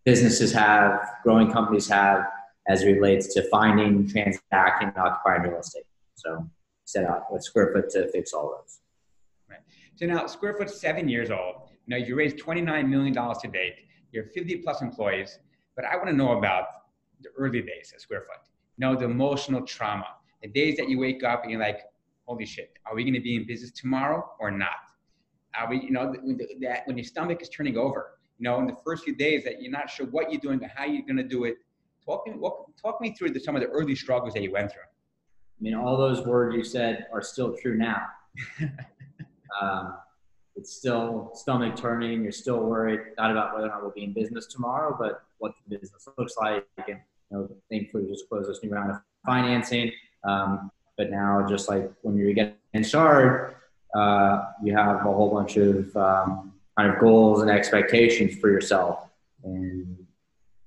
businesses 0.05 0.53
have, 0.53 1.01
growing 1.23 1.53
companies 1.53 1.89
have, 1.89 2.25
as 2.69 2.85
relates 2.85 3.35
to 3.35 3.43
finding, 3.51 4.09
transacting, 4.09 4.89
and 4.89 4.97
occupying 4.97 5.43
real 5.43 5.61
estate. 5.61 5.85
So 6.15 6.49
set 6.85 7.05
out 7.05 7.33
with 7.33 7.43
Square 7.43 7.73
Foot 7.75 7.91
to 7.91 8.09
fix 8.11 8.33
all 8.33 8.49
those. 8.51 8.81
Right. 9.51 9.61
So 9.97 10.07
now 10.07 10.27
Square 10.27 10.55
Foot's 10.55 10.81
seven 10.81 11.09
years 11.09 11.31
old. 11.31 11.69
Now 11.87 11.97
you 11.97 12.15
raised 12.15 12.39
$29 12.39 12.89
million 12.89 13.13
to 13.13 13.49
date. 13.49 13.75
You 14.13 14.23
have 14.23 14.33
50 14.33 14.57
plus 14.59 14.81
employees, 14.81 15.39
but 15.75 15.85
I 15.85 15.97
want 15.97 16.09
to 16.09 16.15
know 16.15 16.39
about 16.39 16.67
the 17.21 17.31
early 17.37 17.63
days 17.63 17.93
at 17.95 18.01
Square 18.01 18.21
Foot. 18.23 18.49
You 18.77 18.87
know, 18.87 18.97
the 18.97 19.07
emotional 19.07 19.63
trauma, 19.63 20.07
the 20.43 20.49
days 20.49 20.77
that 20.77 20.89
you 20.89 20.99
wake 20.99 21.25
up 21.25 21.43
and 21.43 21.51
you're 21.51 21.61
like, 21.61 21.81
holy 22.27 22.47
shit, 22.47 22.73
are 22.87 22.95
we 22.95 23.05
going 23.05 23.15
to 23.15 23.21
be 23.21 23.37
in 23.37 23.47
business 23.47 23.71
tomorrow 23.71 24.29
or 24.39 24.51
not? 24.51 24.71
Are 25.59 25.69
we, 25.69 25.83
you 25.83 25.91
know, 25.91 26.15
that 26.61 26.87
when 26.87 26.97
your 26.97 27.05
stomach 27.05 27.43
is 27.43 27.49
turning 27.49 27.77
over, 27.77 28.19
you 28.39 28.45
know, 28.45 28.59
in 28.59 28.67
the 28.67 28.77
first 28.85 29.05
few 29.05 29.15
days 29.15 29.45
that 29.45 29.63
you're 29.63 29.71
not 29.71 29.91
sure 29.91 30.07
what 30.07 30.31
you're 30.31 30.41
doing, 30.41 30.61
how 30.75 30.85
you're 30.85 31.03
going 31.03 31.17
to 31.17 31.23
do 31.23 31.45
it. 31.45 31.57
Talk 32.05 32.27
me, 32.27 32.35
walk, 32.37 32.71
talk 32.81 33.01
me 33.01 33.15
through 33.15 33.31
the, 33.31 33.41
some 33.41 33.55
of 33.55 33.63
the 33.63 33.69
early 33.69 33.95
struggles 33.95 34.35
that 34.35 34.43
you 34.43 34.51
went 34.51 34.73
through. 34.73 34.83
I 34.83 35.61
mean, 35.61 35.75
all 35.75 35.97
those 35.97 36.27
words 36.27 36.57
you 36.57 36.65
said 36.65 37.07
are 37.13 37.23
still 37.23 37.55
true 37.57 37.77
now. 37.77 38.03
um, 39.63 39.95
it's 40.57 40.73
still 40.73 41.31
stomach 41.35 41.77
turning. 41.77 42.23
You're 42.23 42.33
still 42.33 42.59
worried 42.59 43.01
not 43.17 43.31
about 43.31 43.55
whether 43.55 43.67
or 43.67 43.71
not 43.71 43.83
we'll 43.83 43.93
be 43.93 44.05
in 44.05 44.13
business 44.13 44.47
tomorrow, 44.47 44.97
but 44.99 45.23
what 45.39 45.53
the 45.69 45.79
business 45.79 46.09
looks 46.19 46.37
like. 46.37 46.67
And 46.89 46.99
you 47.31 47.39
know, 47.39 47.49
thankfully, 47.71 48.05
we 48.05 48.11
just 48.11 48.29
closed 48.29 48.51
this 48.51 48.61
new 48.63 48.71
round 48.71 48.91
of 48.91 48.97
financing. 49.25 49.93
Um, 50.25 50.71
but 50.97 51.11
now, 51.11 51.47
just 51.49 51.69
like 51.69 51.91
when 52.03 52.17
you're 52.17 52.33
getting 52.33 52.83
started, 52.83 53.55
uh, 53.95 54.45
you 54.63 54.75
have 54.77 54.97
a 54.97 55.13
whole 55.13 55.33
bunch 55.33 55.57
of 55.57 55.95
um, 55.97 56.53
kind 56.79 56.93
of 56.93 57.01
goals 57.01 57.43
and 57.43 57.51
expectations 57.51 58.39
for 58.39 58.51
yourself, 58.51 59.09
and 59.45 59.97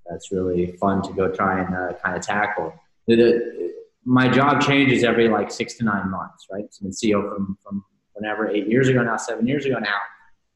that's 0.06 0.32
really 0.32 0.74
fun 0.74 1.02
to 1.04 1.14
go 1.14 1.32
try 1.32 1.62
and 1.62 1.76
uh, 1.76 1.94
kind 2.04 2.18
of 2.18 2.24
tackle. 2.24 2.74
The, 3.08 3.16
the, 3.16 3.74
my 4.04 4.28
job 4.28 4.62
changes 4.62 5.04
every 5.04 5.30
like 5.30 5.52
six 5.52 5.76
to 5.76 5.84
nine 5.84 6.10
months, 6.10 6.48
right? 6.52 6.66
So 6.72 6.86
I'm 6.86 6.92
CEO 6.92 7.28
from 7.34 7.58
from 7.64 7.84
whenever, 8.14 8.50
eight 8.50 8.68
years 8.68 8.88
ago 8.88 9.04
now, 9.04 9.18
seven 9.18 9.48
years 9.48 9.66
ago 9.66 9.78
now. 9.80 10.00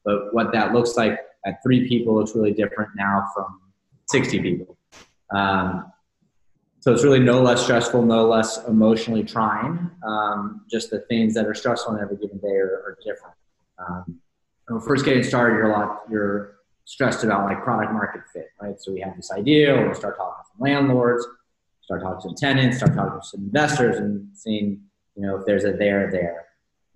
But 0.04 0.34
what 0.34 0.52
that 0.52 0.72
looks 0.72 0.96
like 0.96 1.18
at 1.46 1.62
three 1.62 1.88
people 1.88 2.14
looks 2.14 2.34
really 2.34 2.52
different 2.52 2.90
now 2.96 3.28
from 3.34 3.60
60 4.08 4.40
people. 4.40 4.76
Um, 5.34 5.92
so 6.80 6.92
it's 6.92 7.04
really 7.04 7.20
no 7.20 7.42
less 7.42 7.62
stressful, 7.62 8.02
no 8.02 8.26
less 8.26 8.64
emotionally 8.66 9.22
trying. 9.22 9.90
Um, 10.06 10.62
just 10.70 10.90
the 10.90 11.00
things 11.00 11.34
that 11.34 11.46
are 11.46 11.54
stressful 11.54 11.94
on 11.94 12.00
every 12.00 12.16
given 12.16 12.38
day 12.38 12.48
are, 12.48 12.84
are 12.86 12.98
different. 13.04 13.34
Um, 13.78 14.20
when 14.66 14.80
first 14.80 15.04
getting 15.04 15.22
started, 15.22 15.56
you're 15.56 15.70
a 15.70 15.78
lot, 15.78 16.02
you're 16.10 16.56
stressed 16.84 17.24
about 17.24 17.44
like 17.44 17.62
product 17.62 17.92
market 17.92 18.22
fit, 18.32 18.48
right? 18.60 18.80
So 18.80 18.92
we 18.92 19.00
have 19.00 19.16
this 19.16 19.30
idea, 19.30 19.86
we 19.86 19.94
start 19.94 20.16
talking 20.16 20.44
to 20.56 20.62
landlords, 20.62 21.26
start 21.82 22.02
talking 22.02 22.30
to 22.30 22.36
tenants, 22.40 22.78
start 22.78 22.94
talking 22.94 23.20
to 23.20 23.26
some 23.26 23.42
investors, 23.42 23.96
and 23.96 24.28
seeing, 24.34 24.82
you 25.16 25.26
know, 25.26 25.36
if 25.36 25.46
there's 25.46 25.64
a 25.64 25.72
there 25.72 26.10
there. 26.10 26.46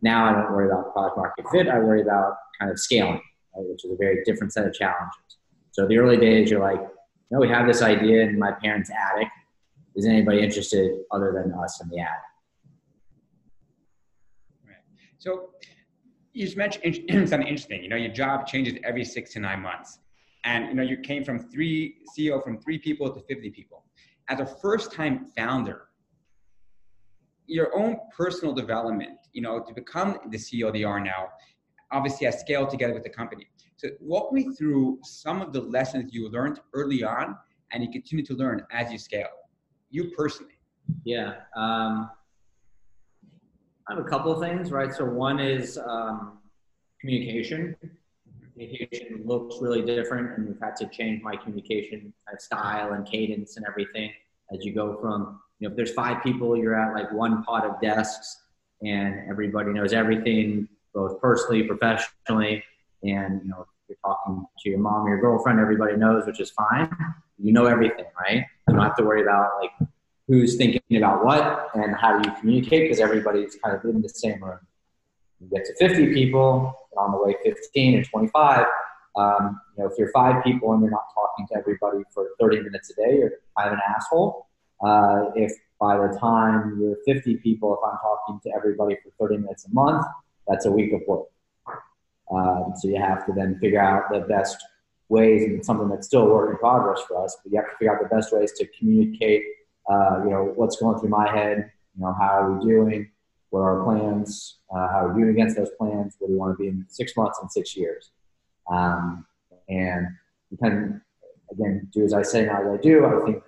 Now 0.03 0.27
I 0.27 0.33
don't 0.33 0.53
worry 0.53 0.67
about 0.67 0.93
product 0.93 1.17
market 1.17 1.47
fit. 1.51 1.69
I 1.69 1.79
worry 1.79 2.03
about 2.03 2.37
kind 2.59 2.71
of 2.71 2.79
scaling, 2.79 3.21
right, 3.55 3.67
which 3.69 3.85
is 3.85 3.91
a 3.91 3.97
very 3.97 4.23
different 4.25 4.53
set 4.53 4.67
of 4.67 4.75
challenges. 4.75 5.19
So 5.73 5.87
the 5.87 5.99
early 5.99 6.17
days, 6.17 6.51
you're 6.51 6.61
like, 6.61 6.81
know, 7.35 7.41
we 7.41 7.49
have 7.49 7.67
this 7.67 7.83
idea 7.83 8.23
in 8.23 8.39
my 8.39 8.53
parents' 8.53 8.91
attic. 8.91 9.29
Is 9.95 10.07
anybody 10.07 10.41
interested 10.41 10.91
other 11.11 11.33
than 11.33 11.53
us 11.59 11.81
in 11.81 11.89
the 11.89 12.01
ad? 12.01 12.09
Right. 14.67 14.77
So 15.19 15.51
you 16.33 16.45
just 16.45 16.57
mentioned 16.57 16.85
something 17.29 17.47
interesting. 17.47 17.83
You 17.83 17.89
know, 17.89 17.97
your 17.97 18.13
job 18.13 18.47
changes 18.47 18.75
every 18.85 19.05
six 19.05 19.33
to 19.35 19.41
nine 19.41 19.61
months, 19.61 19.99
and 20.45 20.69
you 20.69 20.75
know 20.75 20.83
you 20.83 20.99
came 20.99 21.25
from 21.25 21.39
three 21.39 21.97
CEO 22.17 22.43
from 22.43 22.59
three 22.61 22.79
people 22.79 23.13
to 23.13 23.21
fifty 23.21 23.51
people. 23.51 23.85
As 24.29 24.41
a 24.41 24.47
first-time 24.47 25.27
founder, 25.37 25.89
your 27.47 27.77
own 27.77 27.99
personal 28.17 28.55
development, 28.55 29.19
you 29.33 29.43
know, 29.43 29.61
to 29.61 29.75
become 29.75 30.19
the 30.31 30.39
CEO 30.39 30.73
they 30.73 30.83
are 30.83 30.99
now, 30.99 31.29
obviously 31.93 32.25
has 32.25 32.41
scaled 32.41 32.71
together 32.71 32.95
with 32.95 33.03
the 33.03 33.11
company. 33.11 33.47
So 33.77 33.89
walk 34.01 34.33
me 34.33 34.55
through 34.57 34.99
some 35.05 35.43
of 35.43 35.53
the 35.53 35.61
lessons 35.61 36.15
you 36.15 36.31
learned 36.31 36.61
early 36.73 37.05
on 37.05 37.37
and 37.73 37.83
you 37.83 37.91
continue 37.91 38.25
to 38.25 38.35
learn 38.35 38.63
as 38.71 38.91
you 38.91 38.99
scale, 38.99 39.29
you 39.95 40.11
personally. 40.17 40.53
Yeah. 41.05 41.35
Um, 41.57 42.11
I 43.89 43.95
have 43.95 43.99
a 43.99 44.09
couple 44.09 44.33
of 44.33 44.41
things, 44.41 44.71
right? 44.71 44.93
So 44.93 45.05
one 45.05 45.39
is 45.39 45.79
um, 45.79 46.39
communication. 47.01 47.77
Communication 48.53 49.23
looks 49.25 49.57
really 49.61 49.83
different, 49.83 50.37
and 50.37 50.49
we've 50.49 50.61
had 50.61 50.77
to 50.77 50.87
change 50.87 51.23
my 51.23 51.37
communication 51.37 52.13
style 52.39 52.93
and 52.93 53.07
cadence 53.07 53.57
and 53.57 53.67
everything 53.67 54.11
as 54.53 54.65
you 54.65 54.73
go 54.73 54.99
from 55.01 55.41
you 55.59 55.69
know 55.69 55.73
if 55.73 55.77
there's 55.77 55.93
five 55.93 56.23
people, 56.23 56.57
you're 56.57 56.79
at 56.79 56.95
like 56.95 57.13
one 57.13 57.43
pot 57.45 57.65
of 57.65 57.81
desks, 57.81 58.43
and 58.83 59.29
everybody 59.31 59.73
knows 59.73 59.93
everything, 59.93 60.69
both 60.95 61.21
personally, 61.21 61.63
professionally, 61.63 62.63
and 63.03 63.43
you 63.43 63.51
know 63.51 63.67
you're 63.89 63.99
talking 64.05 64.45
to 64.61 64.71
your 64.71 64.79
mom 64.79 65.07
or 65.07 65.11
your 65.11 65.21
girlfriend, 65.21 65.61
everybody 65.61 65.97
knows, 65.97 66.27
which 66.27 66.41
is 66.41 66.51
fine. 66.51 66.91
You 67.39 67.53
know 67.53 67.67
everything, 67.67 68.07
right? 68.21 68.45
You 68.69 68.75
don't 68.75 68.83
have 68.83 68.97
to 68.97 69.05
worry 69.05 69.23
about 69.23 69.51
like 69.61 69.89
who's 70.29 70.57
thinking 70.57 70.81
about 70.97 71.25
what 71.25 71.69
and 71.75 71.95
how 71.97 72.17
you 72.19 72.31
communicate 72.41 72.83
because 72.85 73.01
everybody's 73.01 73.57
kind 73.63 73.77
of 73.77 73.85
in 73.85 74.01
the 74.01 74.09
same 74.09 74.43
room. 74.43 74.59
You 75.41 75.49
get 75.51 75.67
to 75.67 75.75
50 75.77 76.15
people, 76.15 76.75
on 76.97 77.13
the 77.13 77.23
way 77.23 77.35
15 77.45 77.99
or 77.99 78.05
25. 78.05 78.67
Um, 79.17 79.61
you 79.77 79.85
know, 79.85 79.91
if 79.91 79.99
you're 79.99 80.11
five 80.11 80.43
people 80.43 80.73
and 80.73 80.83
you're 80.83 80.91
not 80.91 81.05
talking 81.15 81.47
to 81.49 81.59
everybody 81.59 82.03
for 82.13 82.29
30 82.41 82.61
minutes 82.63 82.91
a 82.91 82.95
day, 82.95 83.19
you're 83.19 83.33
kind 83.57 83.69
of 83.69 83.75
an 83.75 83.81
asshole. 83.97 84.47
Uh, 84.85 85.31
if 85.35 85.53
by 85.81 85.97
the 85.97 86.17
time 86.19 86.79
you're 86.81 86.97
50 87.07 87.37
people, 87.37 87.75
if 87.75 87.81
I'm 87.85 87.99
talking 87.99 88.41
to 88.45 88.57
everybody 88.57 88.97
for 89.03 89.29
30 89.29 89.43
minutes 89.43 89.67
a 89.67 89.75
month, 89.75 90.05
that's 90.49 90.67
a 90.67 90.71
week 90.71 90.93
of 90.93 91.01
work. 91.07 91.27
Um, 92.31 92.73
so 92.77 92.89
you 92.89 93.01
have 93.01 93.27
to 93.27 93.33
then 93.33 93.59
figure 93.61 93.81
out 93.81 94.11
the 94.11 94.21
best 94.21 94.57
ways, 95.15 95.45
and 95.45 95.65
something 95.65 95.89
that's 95.89 96.07
still 96.07 96.23
a 96.23 96.35
work 96.35 96.51
in 96.51 96.57
progress 96.59 97.01
for 97.07 97.23
us. 97.23 97.37
But 97.43 97.53
you 97.53 97.59
have 97.59 97.71
to 97.71 97.77
figure 97.77 97.95
out 97.95 98.03
the 98.03 98.15
best 98.15 98.33
ways 98.33 98.53
to 98.59 98.67
communicate. 98.79 99.43
Uh, 99.91 100.23
you 100.25 100.31
know 100.31 100.53
what's 100.57 100.77
going 100.77 100.99
through 100.99 101.11
my 101.11 101.31
head. 101.31 101.71
You 101.97 102.03
know 102.03 102.15
how 102.21 102.41
are 102.41 102.53
we 102.53 102.65
doing? 102.65 103.11
What 103.51 103.61
are 103.61 103.79
our 103.79 103.85
plans? 103.85 104.59
Uh, 104.75 104.89
how 104.89 105.07
are 105.07 105.13
we 105.13 105.23
doing 105.23 105.35
against 105.35 105.57
those 105.57 105.71
plans? 105.79 106.17
Where 106.19 106.29
do 106.29 106.35
we 106.35 106.39
want 106.39 106.59
to 106.59 106.63
be 106.63 106.69
in 106.69 106.85
six 106.89 107.17
months 107.17 107.39
and 107.41 107.51
six 107.51 107.77
years? 107.77 108.11
Um, 108.71 109.27
and 109.69 110.09
you 110.51 110.59
can 110.59 111.01
again 111.51 111.89
do 111.93 112.05
as 112.05 112.13
I 112.13 112.23
say, 112.23 112.45
not 112.47 112.63
as 112.63 112.79
I 112.79 112.83
do. 112.83 113.07
I 113.07 113.25
think, 113.25 113.43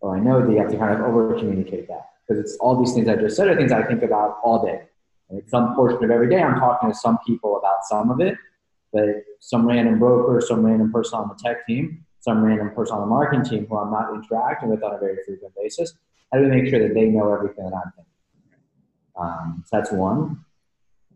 or 0.00 0.16
I 0.16 0.20
know 0.20 0.44
that 0.44 0.52
you 0.52 0.58
have 0.58 0.70
to 0.70 0.78
kind 0.78 0.92
of 0.94 1.00
over 1.06 1.38
communicate 1.38 1.88
that 1.88 2.10
because 2.30 2.44
it's 2.44 2.56
all 2.60 2.78
these 2.78 2.94
things 2.94 3.08
I 3.08 3.16
just 3.16 3.36
said 3.36 3.48
are 3.48 3.56
things 3.56 3.72
I 3.72 3.82
think 3.82 4.02
about 4.02 4.38
all 4.42 4.64
day. 4.64 4.82
Like 5.30 5.48
some 5.48 5.74
portion 5.74 6.02
of 6.04 6.10
every 6.10 6.28
day, 6.28 6.42
I'm 6.42 6.58
talking 6.58 6.90
to 6.90 6.94
some 6.94 7.18
people 7.26 7.56
about 7.56 7.84
some 7.88 8.10
of 8.10 8.20
it, 8.20 8.36
but 8.92 9.06
some 9.40 9.66
random 9.66 9.98
broker, 9.98 10.40
some 10.40 10.64
random 10.64 10.92
person 10.92 11.18
on 11.18 11.28
the 11.28 11.34
tech 11.34 11.66
team, 11.66 12.04
some 12.20 12.42
random 12.42 12.70
person 12.70 12.96
on 12.96 13.00
the 13.00 13.06
marketing 13.06 13.44
team 13.44 13.66
who 13.66 13.78
I'm 13.78 13.90
not 13.90 14.14
interacting 14.14 14.68
with 14.68 14.82
on 14.82 14.94
a 14.94 14.98
very 14.98 15.16
frequent 15.24 15.54
basis, 15.60 15.94
how 16.32 16.38
do 16.38 16.44
we 16.44 16.50
make 16.50 16.68
sure 16.68 16.78
that 16.80 16.94
they 16.94 17.06
know 17.06 17.32
everything 17.32 17.64
that 17.64 17.74
I'm 17.74 17.92
thinking? 17.96 18.04
Um, 19.16 19.64
so 19.66 19.76
that's 19.76 19.92
one. 19.92 20.44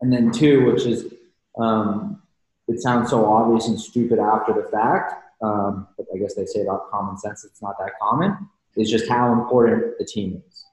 And 0.00 0.12
then 0.12 0.30
two, 0.30 0.64
which 0.66 0.86
is, 0.86 1.12
um, 1.58 2.22
it 2.68 2.80
sounds 2.80 3.10
so 3.10 3.26
obvious 3.26 3.68
and 3.68 3.78
stupid 3.78 4.18
after 4.18 4.52
the 4.52 4.68
fact, 4.70 5.12
um, 5.42 5.86
but 5.96 6.06
I 6.14 6.18
guess 6.18 6.34
they 6.34 6.46
say 6.46 6.62
about 6.62 6.90
common 6.90 7.16
sense, 7.18 7.44
it's 7.44 7.62
not 7.62 7.78
that 7.78 7.92
common, 8.00 8.48
is 8.76 8.90
just 8.90 9.08
how 9.08 9.32
important 9.32 9.98
the 9.98 10.04
team 10.04 10.42
is 10.48 10.64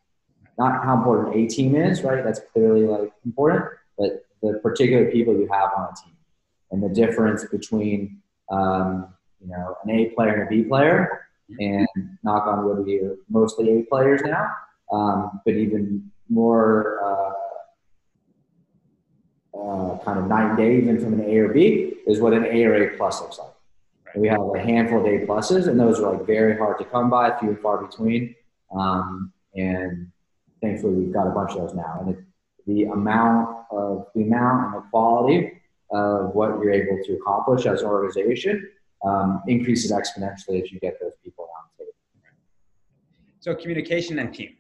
not 0.62 0.84
how 0.86 0.96
important 0.96 1.36
a 1.36 1.48
team 1.48 1.76
is, 1.76 2.04
right? 2.04 2.24
That's 2.24 2.40
clearly 2.54 2.84
like 2.86 3.12
important, 3.26 3.66
but 3.98 4.26
the 4.42 4.60
particular 4.62 5.12
people 5.12 5.34
you 5.34 5.48
have 5.52 5.72
on 5.76 5.90
a 5.92 5.96
team 6.04 6.11
and 6.72 6.82
the 6.82 6.90
difference 6.90 7.46
between 7.46 8.22
um, 8.50 9.14
you 9.42 9.48
know 9.48 9.76
an 9.84 9.90
A 9.92 10.06
player 10.10 10.34
and 10.34 10.44
a 10.44 10.50
B 10.50 10.64
player. 10.68 11.28
And 11.60 11.88
knock 12.24 12.48
on 12.48 12.64
wood, 12.64 12.86
we 12.86 13.00
are 13.00 13.18
mostly 13.30 13.80
A 13.80 13.84
players 13.84 14.22
now, 14.24 14.48
um, 14.90 15.42
but 15.44 15.54
even 15.56 16.10
more 16.30 16.98
uh, 17.04 17.34
uh, 19.58 19.98
kind 20.00 20.20
of 20.20 20.28
nine 20.28 20.52
and 20.52 20.58
day, 20.58 20.78
even 20.78 20.98
from 21.00 21.20
an 21.20 21.30
A 21.30 21.38
or 21.40 21.50
B, 21.50 21.94
is 22.08 22.22
what 22.22 22.32
an 22.34 22.46
A 22.46 22.64
or 22.64 22.76
A 22.76 22.96
plus 22.96 23.20
looks 23.20 23.38
like. 23.38 23.50
We 24.16 24.28
have 24.28 24.40
a 24.40 24.60
handful 24.60 25.00
of 25.00 25.06
A 25.06 25.26
pluses, 25.26 25.68
and 25.68 25.80
those 25.80 26.00
are 26.00 26.14
like 26.14 26.26
very 26.26 26.58
hard 26.58 26.78
to 26.80 26.86
come 26.86 27.10
by, 27.10 27.38
few 27.38 27.50
and 27.50 27.60
far 27.60 27.86
between. 27.86 28.36
Um, 28.74 29.34
and 29.56 30.12
thankfully 30.62 30.94
we've 30.94 31.14
got 31.14 31.28
a 31.28 31.32
bunch 31.32 31.52
of 31.52 31.58
those 31.58 31.74
now. 31.74 32.00
And 32.02 32.16
it, 32.16 32.24
the 32.68 32.84
amount 32.86 33.66
of 33.72 34.08
the 34.16 34.24
amount 34.24 34.66
and 34.66 34.84
the 34.84 34.88
quality 34.90 35.61
of 35.92 36.34
what 36.34 36.50
you're 36.62 36.72
able 36.72 36.98
to 37.04 37.14
accomplish 37.14 37.66
as 37.66 37.82
an 37.82 37.88
organization 37.88 38.68
um, 39.06 39.42
increases 39.48 39.92
exponentially 39.92 40.62
as 40.64 40.72
you 40.72 40.80
get 40.80 40.98
those 41.02 41.14
people 41.24 41.46
on 41.58 41.70
the 41.78 41.86
table. 41.86 41.94
So 43.40 43.56
communication 43.56 44.20
and 44.20 44.34
team. 44.34 44.56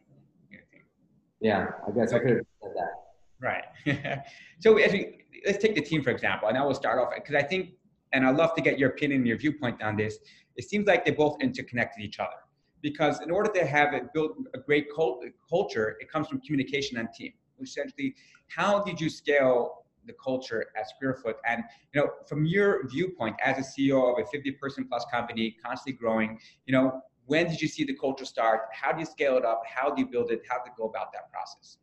Yeah, 1.39 1.67
I 1.87 1.91
guess 1.91 2.13
I 2.13 2.19
could 2.19 2.29
have 2.29 2.45
said 2.61 2.71
that. 2.75 2.93
Right. 3.39 4.23
so 4.59 4.77
as 4.77 4.91
we 4.91 5.17
let's 5.45 5.57
take 5.57 5.75
the 5.75 5.81
team 5.81 6.03
for 6.03 6.11
example, 6.11 6.49
and 6.49 6.57
I 6.57 6.63
will 6.63 6.75
start 6.75 6.99
off 6.99 7.13
because 7.15 7.35
I 7.35 7.41
think, 7.43 7.71
and 8.13 8.25
I'd 8.25 8.35
love 8.35 8.53
to 8.55 8.61
get 8.61 8.77
your 8.77 8.89
opinion 8.89 9.21
and 9.21 9.27
your 9.27 9.37
viewpoint 9.37 9.81
on 9.81 9.95
this. 9.95 10.19
It 10.55 10.69
seems 10.69 10.85
like 10.85 11.05
they 11.05 11.11
both 11.11 11.39
interconnect 11.39 11.91
with 11.97 12.05
each 12.05 12.19
other 12.19 12.41
because 12.81 13.21
in 13.21 13.31
order 13.31 13.51
to 13.53 13.65
have 13.65 13.93
it 13.93 14.13
build 14.13 14.31
a 14.53 14.59
great 14.59 14.87
cult, 14.93 15.23
culture, 15.49 15.97
it 15.99 16.11
comes 16.11 16.27
from 16.27 16.41
communication 16.41 16.97
and 16.97 17.07
team. 17.13 17.31
Essentially, 17.61 18.15
how 18.47 18.83
did 18.83 18.99
you 18.99 19.09
scale 19.09 19.80
the 20.05 20.13
culture 20.13 20.67
at 20.77 20.89
Squarefoot? 20.89 21.37
And 21.45 21.63
you 21.93 22.01
know, 22.01 22.09
from 22.27 22.45
your 22.45 22.87
viewpoint 22.87 23.35
as 23.43 23.57
a 23.57 23.61
CEO 23.61 24.11
of 24.11 24.23
a 24.23 24.27
50 24.27 24.51
person 24.53 24.85
plus 24.87 25.05
company, 25.11 25.55
constantly 25.63 25.97
growing, 25.99 26.39
you 26.65 26.73
know, 26.73 27.01
when 27.25 27.47
did 27.47 27.61
you 27.61 27.67
see 27.67 27.83
the 27.83 27.95
culture 27.95 28.25
start? 28.25 28.61
How 28.73 28.91
do 28.91 28.99
you 28.99 29.05
scale 29.05 29.37
it 29.37 29.45
up? 29.45 29.61
How 29.65 29.93
do 29.93 30.01
you 30.01 30.07
build 30.07 30.31
it? 30.31 30.41
How 30.49 30.57
do 30.57 30.69
you 30.69 30.73
go 30.77 30.85
about 30.85 31.11
that 31.13 31.31
process? 31.31 31.77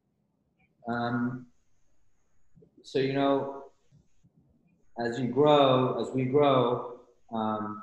Um, 0.88 1.46
so 2.82 2.98
you 2.98 3.12
know, 3.12 3.64
as 4.98 5.18
you 5.18 5.28
grow, 5.28 6.02
as 6.02 6.14
we 6.14 6.24
grow, 6.24 7.00
um, 7.32 7.82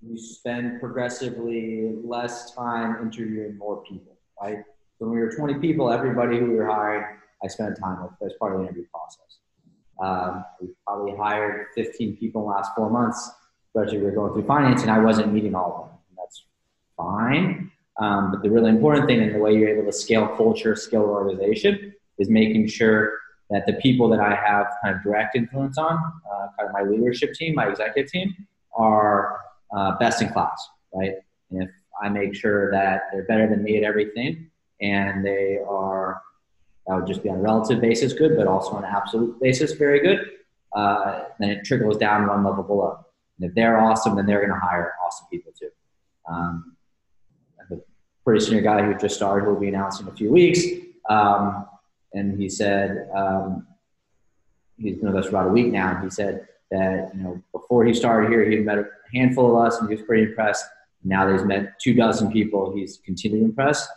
you 0.00 0.18
spend 0.18 0.80
progressively 0.80 1.94
less 2.04 2.52
time 2.54 2.96
interviewing 3.02 3.56
more 3.56 3.82
people, 3.84 4.16
right? 4.40 4.58
So 4.98 5.06
when 5.06 5.14
we 5.14 5.20
were 5.20 5.32
20 5.32 5.54
people, 5.54 5.92
everybody 5.92 6.38
who 6.38 6.46
we 6.46 6.56
were 6.56 6.66
hiring, 6.66 7.04
I 7.42 7.48
spent 7.48 7.78
time 7.78 8.02
with 8.02 8.12
as 8.30 8.36
part 8.38 8.54
of 8.54 8.60
the 8.60 8.66
interview 8.66 8.84
process. 8.90 9.38
Um, 10.00 10.44
we 10.60 10.68
probably 10.86 11.16
hired 11.16 11.66
15 11.74 12.16
people 12.16 12.42
in 12.42 12.48
the 12.48 12.54
last 12.54 12.72
four 12.76 12.90
months, 12.90 13.30
especially 13.68 13.98
we 13.98 14.04
were 14.04 14.12
going 14.12 14.32
through 14.32 14.46
finance, 14.46 14.82
and 14.82 14.90
I 14.90 14.98
wasn't 14.98 15.32
meeting 15.32 15.54
all 15.54 15.72
of 15.72 15.88
them. 15.88 15.98
And 16.10 16.18
that's 16.18 16.44
fine. 16.96 17.70
Um, 17.98 18.30
but 18.32 18.42
the 18.42 18.50
really 18.50 18.70
important 18.70 19.06
thing 19.06 19.22
in 19.22 19.32
the 19.32 19.38
way 19.38 19.54
you're 19.54 19.68
able 19.68 19.84
to 19.84 19.96
scale 19.96 20.28
culture, 20.36 20.74
scale 20.74 21.02
organization, 21.02 21.94
is 22.18 22.28
making 22.28 22.68
sure 22.68 23.18
that 23.50 23.66
the 23.66 23.74
people 23.74 24.08
that 24.08 24.20
I 24.20 24.34
have 24.34 24.66
kind 24.82 24.96
of 24.96 25.02
direct 25.02 25.36
influence 25.36 25.76
on, 25.76 25.94
uh, 25.94 26.46
kind 26.58 26.68
of 26.68 26.72
my 26.72 26.82
leadership 26.82 27.34
team, 27.34 27.54
my 27.54 27.68
executive 27.68 28.10
team, 28.10 28.34
are 28.74 29.40
uh, 29.76 29.98
best 29.98 30.22
in 30.22 30.30
class, 30.30 30.68
right? 30.94 31.14
And 31.50 31.62
if 31.62 31.70
I 32.02 32.08
make 32.08 32.34
sure 32.34 32.70
that 32.70 33.02
they're 33.12 33.24
better 33.24 33.46
than 33.46 33.62
me 33.62 33.76
at 33.76 33.84
everything 33.84 34.50
and 34.80 35.24
they 35.24 35.58
are, 35.68 36.22
that 36.86 36.96
would 36.96 37.06
just 37.06 37.22
be 37.22 37.28
on 37.28 37.36
a 37.38 37.40
relative 37.40 37.80
basis 37.80 38.12
good, 38.12 38.36
but 38.36 38.46
also 38.46 38.72
on 38.72 38.84
an 38.84 38.90
absolute 38.94 39.40
basis 39.40 39.72
very 39.72 40.00
good, 40.00 40.30
uh, 40.74 41.24
then 41.38 41.50
it 41.50 41.64
trickles 41.64 41.96
down 41.96 42.26
one 42.26 42.44
level 42.44 42.62
below. 42.62 42.98
And 43.38 43.48
if 43.48 43.54
they're 43.54 43.78
awesome, 43.78 44.16
then 44.16 44.26
they're 44.26 44.44
going 44.46 44.52
to 44.52 44.66
hire 44.66 44.92
awesome 45.04 45.26
people 45.30 45.52
too. 45.58 45.70
Um, 46.28 46.76
pretty 48.24 48.44
senior 48.44 48.62
guy 48.62 48.82
who 48.84 48.94
just 48.94 49.16
started, 49.16 49.44
who 49.44 49.52
will 49.52 49.60
be 49.60 49.68
announced 49.68 50.00
in 50.00 50.08
a 50.08 50.12
few 50.12 50.30
weeks, 50.30 50.60
um, 51.08 51.66
and 52.14 52.40
he 52.40 52.48
said, 52.48 53.08
um, 53.14 53.66
he's 54.76 54.96
been 54.96 55.12
with 55.12 55.16
us 55.16 55.24
for 55.24 55.30
about 55.30 55.48
a 55.48 55.52
week 55.52 55.72
now, 55.72 55.94
and 55.94 56.04
he 56.04 56.10
said 56.10 56.46
that, 56.70 57.10
you 57.14 57.22
know, 57.22 57.42
before 57.52 57.84
he 57.84 57.92
started 57.92 58.30
here, 58.30 58.48
he 58.48 58.58
met 58.58 58.78
a 58.78 58.86
handful 59.12 59.50
of 59.50 59.66
us, 59.66 59.80
and 59.80 59.88
he 59.88 59.96
was 59.96 60.04
pretty 60.04 60.24
impressed. 60.24 60.64
Now 61.04 61.26
that 61.26 61.32
he's 61.32 61.44
met 61.44 61.80
two 61.80 61.94
dozen 61.94 62.30
people, 62.30 62.72
he's 62.76 63.00
continually 63.04 63.44
impressed, 63.44 63.88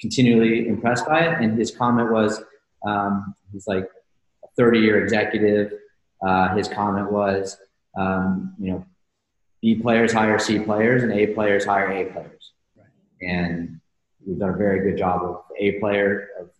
continually 0.00 0.68
impressed 0.68 1.06
by 1.06 1.20
it. 1.20 1.40
And 1.42 1.58
his 1.58 1.70
comment 1.70 2.10
was, 2.10 2.42
um, 2.86 3.34
he's 3.52 3.66
like 3.66 3.88
a 4.44 4.48
30 4.56 4.78
year 4.78 5.02
executive. 5.02 5.72
Uh, 6.26 6.54
his 6.56 6.68
comment 6.68 7.12
was, 7.12 7.56
um, 7.96 8.54
you 8.60 8.72
know, 8.72 8.86
B 9.60 9.74
players 9.74 10.12
hire 10.12 10.38
C 10.38 10.60
players, 10.60 11.02
and 11.02 11.12
A 11.12 11.28
players 11.28 11.64
hire 11.64 11.90
A 11.90 12.04
players. 12.12 12.52
Right. 12.76 12.86
And 13.28 13.80
we've 14.24 14.38
done 14.38 14.50
a 14.50 14.56
very 14.56 14.88
good 14.88 14.98
job 14.98 15.22
of 15.22 15.42
A 15.58 15.72
player 15.80 16.28
of 16.40 16.50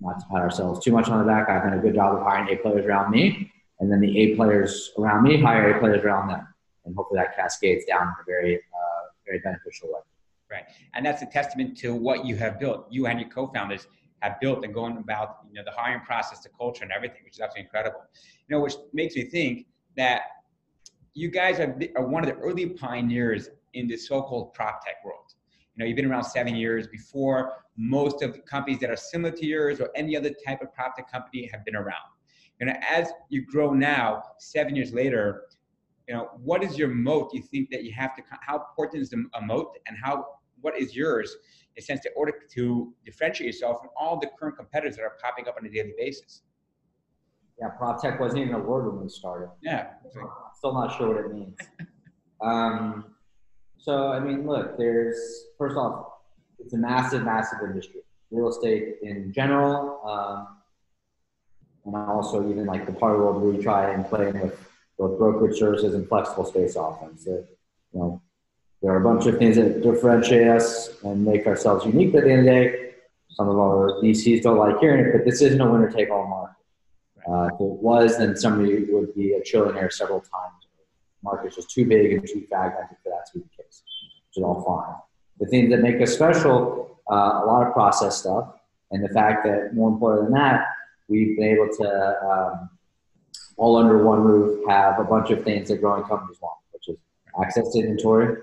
not 0.00 0.20
to 0.20 0.26
pat 0.26 0.38
ourselves 0.38 0.84
too 0.84 0.92
much 0.92 1.08
on 1.08 1.18
the 1.18 1.24
back. 1.24 1.48
I've 1.48 1.64
done 1.64 1.78
a 1.78 1.82
good 1.82 1.94
job 1.94 2.16
of 2.16 2.22
hiring 2.22 2.48
A 2.54 2.56
players 2.56 2.86
around 2.86 3.10
me, 3.10 3.50
and 3.80 3.90
then 3.90 4.00
the 4.00 4.18
A 4.18 4.36
players 4.36 4.92
around 4.98 5.24
me 5.24 5.40
hire 5.40 5.76
A 5.76 5.80
players 5.80 6.04
around 6.04 6.28
them, 6.28 6.46
and 6.84 6.94
hopefully 6.94 7.18
that 7.18 7.34
cascades 7.34 7.84
down 7.86 8.02
in 8.02 8.14
a 8.20 8.24
very, 8.24 8.56
uh, 8.56 9.02
very 9.26 9.40
beneficial 9.40 9.88
way. 9.88 10.00
Right, 10.50 10.64
and 10.94 11.04
that's 11.04 11.20
a 11.20 11.26
testament 11.26 11.76
to 11.78 11.94
what 11.94 12.24
you 12.24 12.36
have 12.36 12.58
built. 12.58 12.86
You 12.90 13.06
and 13.06 13.20
your 13.20 13.28
co-founders 13.28 13.86
have 14.20 14.40
built 14.40 14.64
and 14.64 14.72
going 14.72 14.96
about 14.96 15.40
you 15.48 15.54
know 15.54 15.62
the 15.64 15.72
hiring 15.72 16.00
process, 16.00 16.40
the 16.40 16.48
culture, 16.48 16.84
and 16.84 16.92
everything, 16.92 17.20
which 17.24 17.34
is 17.34 17.40
absolutely 17.40 17.64
incredible. 17.64 18.00
You 18.48 18.56
know, 18.56 18.62
which 18.62 18.74
makes 18.92 19.14
me 19.14 19.24
think 19.24 19.66
that 19.96 20.22
you 21.14 21.30
guys 21.30 21.60
are, 21.60 21.78
are 21.96 22.06
one 22.06 22.26
of 22.26 22.30
the 22.30 22.40
early 22.40 22.66
pioneers 22.66 23.50
in 23.74 23.88
the 23.88 23.96
so-called 23.96 24.54
prop 24.54 24.84
tech 24.84 25.04
world. 25.04 25.34
You 25.74 25.84
know, 25.84 25.86
you've 25.86 25.96
been 25.96 26.10
around 26.10 26.24
seven 26.24 26.54
years 26.54 26.86
before 26.86 27.64
most 27.76 28.22
of 28.22 28.32
the 28.32 28.40
companies 28.40 28.80
that 28.80 28.90
are 28.90 28.96
similar 28.96 29.32
to 29.36 29.46
yours 29.46 29.80
or 29.80 29.90
any 29.94 30.16
other 30.16 30.30
type 30.46 30.62
of 30.62 30.72
prop 30.74 30.96
tech 30.96 31.10
company 31.10 31.48
have 31.52 31.64
been 31.64 31.76
around. 31.76 32.06
You 32.60 32.66
know, 32.66 32.74
as 32.88 33.12
you 33.28 33.44
grow 33.44 33.72
now, 33.72 34.22
seven 34.38 34.74
years 34.74 34.92
later, 34.92 35.44
you 36.08 36.14
know, 36.14 36.30
what 36.42 36.64
is 36.64 36.76
your 36.76 36.88
moat? 36.88 37.30
You 37.32 37.42
think 37.42 37.70
that 37.70 37.84
you 37.84 37.92
have 37.92 38.16
to? 38.16 38.22
How 38.40 38.56
important 38.56 39.02
is 39.02 39.10
the, 39.10 39.24
a 39.34 39.42
moat, 39.42 39.76
and 39.86 39.96
how 40.02 40.26
what 40.60 40.78
is 40.78 40.94
yours 40.94 41.36
in 41.76 41.82
a 41.82 41.84
sense 41.84 42.04
in 42.06 42.12
order 42.16 42.32
to 42.54 42.92
differentiate 43.04 43.46
yourself 43.46 43.80
from 43.80 43.90
all 43.98 44.18
the 44.18 44.28
current 44.38 44.56
competitors 44.56 44.96
that 44.96 45.02
are 45.02 45.16
popping 45.22 45.48
up 45.48 45.56
on 45.58 45.66
a 45.66 45.70
daily 45.70 45.92
basis? 45.96 46.42
Yeah, 47.60 47.68
prop 47.70 48.00
tech 48.00 48.20
wasn't 48.20 48.42
even 48.42 48.54
a 48.54 48.58
word 48.58 48.92
when 48.92 49.02
we 49.02 49.08
started. 49.08 49.50
Yeah, 49.62 49.88
still 50.56 50.74
not 50.74 50.96
sure 50.96 51.08
what 51.08 51.24
it 51.24 51.34
means. 51.34 51.56
um, 52.40 53.04
so 53.78 54.12
I 54.12 54.20
mean, 54.20 54.46
look, 54.46 54.78
there's 54.78 55.16
first 55.56 55.76
off, 55.76 56.06
it's 56.58 56.74
a 56.74 56.78
massive, 56.78 57.24
massive 57.24 57.58
industry. 57.64 58.00
Real 58.30 58.48
estate 58.48 58.96
in 59.02 59.32
general, 59.32 60.00
um, 60.06 60.58
and 61.86 61.96
also 61.96 62.48
even 62.50 62.66
like 62.66 62.86
the 62.86 62.92
part 62.92 63.12
of 63.12 63.18
the 63.18 63.24
world 63.24 63.42
where 63.42 63.52
we 63.52 63.62
try 63.62 63.90
and 63.90 64.04
play 64.04 64.30
with 64.30 64.58
both 64.98 65.18
brokerage 65.18 65.58
services 65.58 65.94
and 65.94 66.06
flexible 66.08 66.44
space 66.44 66.76
offerings. 66.76 67.24
That 67.24 67.46
you 67.92 68.00
know, 68.00 68.22
there 68.82 68.92
are 68.92 68.98
a 68.98 69.04
bunch 69.04 69.26
of 69.26 69.38
things 69.38 69.56
that 69.56 69.82
differentiate 69.82 70.46
us 70.46 70.90
and 71.02 71.24
make 71.24 71.46
ourselves 71.46 71.84
unique. 71.84 72.14
At 72.14 72.24
the 72.24 72.30
end 72.30 72.40
of 72.40 72.44
the 72.46 72.50
day, 72.50 72.90
some 73.30 73.48
of 73.48 73.58
our 73.58 74.00
VCs 74.02 74.42
don't 74.42 74.58
like 74.58 74.78
hearing 74.78 75.04
it, 75.04 75.12
but 75.12 75.24
this 75.24 75.42
isn't 75.42 75.60
a 75.60 75.70
winner-take-all 75.70 76.26
market. 76.28 76.54
Uh, 77.28 77.48
if 77.52 77.60
it 77.60 77.82
was, 77.82 78.18
then 78.18 78.36
somebody 78.36 78.84
would 78.84 79.14
be 79.14 79.34
a 79.34 79.40
trillionaire 79.40 79.92
several 79.92 80.20
times. 80.20 80.54
The 80.62 80.84
market's 81.22 81.56
just 81.56 81.70
too 81.70 81.86
big 81.86 82.12
and 82.12 82.26
too 82.26 82.46
fragmented 82.48 82.96
for 83.02 83.10
that 83.10 83.26
to 83.32 83.38
be 83.38 83.44
the 83.44 83.62
case, 83.62 83.82
which 84.28 84.38
is 84.38 84.42
all 84.42 84.62
fine. 84.64 84.94
The 85.40 85.46
things 85.46 85.70
that 85.70 85.80
make 85.80 86.00
us 86.00 86.14
special, 86.14 87.00
uh, 87.10 87.42
a 87.42 87.46
lot 87.46 87.66
of 87.66 87.72
process 87.72 88.18
stuff, 88.18 88.54
and 88.90 89.04
the 89.04 89.08
fact 89.08 89.44
that 89.44 89.74
more 89.74 89.90
important 89.90 90.26
than 90.26 90.34
that, 90.34 90.66
we've 91.08 91.36
been 91.36 91.48
able 91.48 91.68
to 91.68 92.26
um, 92.26 92.70
all 93.56 93.76
under 93.76 94.04
one 94.04 94.20
roof 94.20 94.66
have 94.68 94.98
a 94.98 95.04
bunch 95.04 95.30
of 95.30 95.44
things 95.44 95.68
that 95.68 95.80
growing 95.80 96.04
companies 96.04 96.38
want, 96.40 96.58
which 96.72 96.88
is 96.88 96.96
access 97.42 97.70
to 97.72 97.80
inventory, 97.80 98.36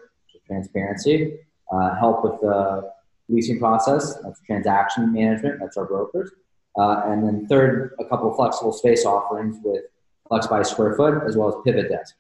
transparency, 0.46 1.38
uh, 1.72 1.96
help 1.96 2.24
with 2.24 2.40
the 2.42 2.92
leasing 3.30 3.60
process, 3.60 4.18
that's 4.24 4.40
transaction 4.42 5.12
management, 5.12 5.60
that's 5.60 5.78
our 5.78 5.86
brokers. 5.86 6.32
Uh, 6.78 7.02
and 7.06 7.26
then 7.26 7.48
third, 7.48 7.96
a 8.00 8.06
couple 8.06 8.30
of 8.30 8.36
flexible 8.36 8.74
space 8.74 9.06
offerings 9.06 9.58
with 9.64 9.84
Flex 10.28 10.48
by 10.48 10.62
Square 10.62 10.96
Foot 10.96 11.24
as 11.28 11.38
well 11.38 11.50
as 11.50 11.56
Pivot 11.64 11.90
Desk. 11.90 12.16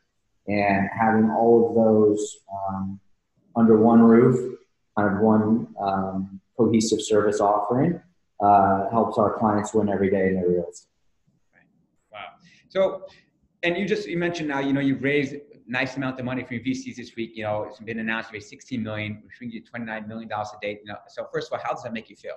And 0.47 0.89
having 0.97 1.29
all 1.29 1.69
of 1.69 1.75
those 1.75 2.37
um, 2.53 2.99
under 3.55 3.77
one 3.77 4.01
roof, 4.01 4.57
kind 4.97 5.15
of 5.15 5.21
one 5.21 5.67
um, 5.81 6.39
cohesive 6.57 7.01
service 7.01 7.39
offering, 7.39 7.99
uh, 8.41 8.89
helps 8.89 9.17
our 9.17 9.37
clients 9.37 9.73
win 9.73 9.89
every 9.89 10.09
day 10.09 10.27
in 10.27 10.35
their 10.35 10.47
real 10.47 10.65
estate. 10.69 10.87
Wow. 12.11 12.19
So, 12.69 13.01
and 13.65 13.77
you 13.77 13.85
just 13.85 14.07
you 14.07 14.17
mentioned 14.17 14.47
now, 14.47 14.59
you 14.59 14.73
know, 14.73 14.79
you've 14.79 15.01
raised 15.01 15.35
nice 15.67 15.97
amount 15.97 16.19
of 16.19 16.25
money 16.25 16.43
from 16.43 16.57
your 16.57 16.65
VCs 16.65 16.95
this 16.95 17.15
week. 17.15 17.31
You 17.33 17.43
know, 17.43 17.63
it's 17.63 17.79
been 17.79 17.99
announced 17.99 18.29
to 18.29 18.33
raise 18.33 18.47
16 18.47 18.81
million, 18.81 19.21
which 19.25 19.37
brings 19.39 19.53
you 19.53 19.63
29 19.63 20.07
million 20.07 20.29
dollars 20.29 20.49
a 20.55 20.59
day. 20.61 20.79
You 20.83 20.91
know, 20.91 20.97
so 21.07 21.27
first 21.33 21.51
of 21.51 21.57
all, 21.57 21.65
how 21.65 21.73
does 21.73 21.83
that 21.83 21.93
make 21.93 22.09
you 22.09 22.15
feel? 22.15 22.35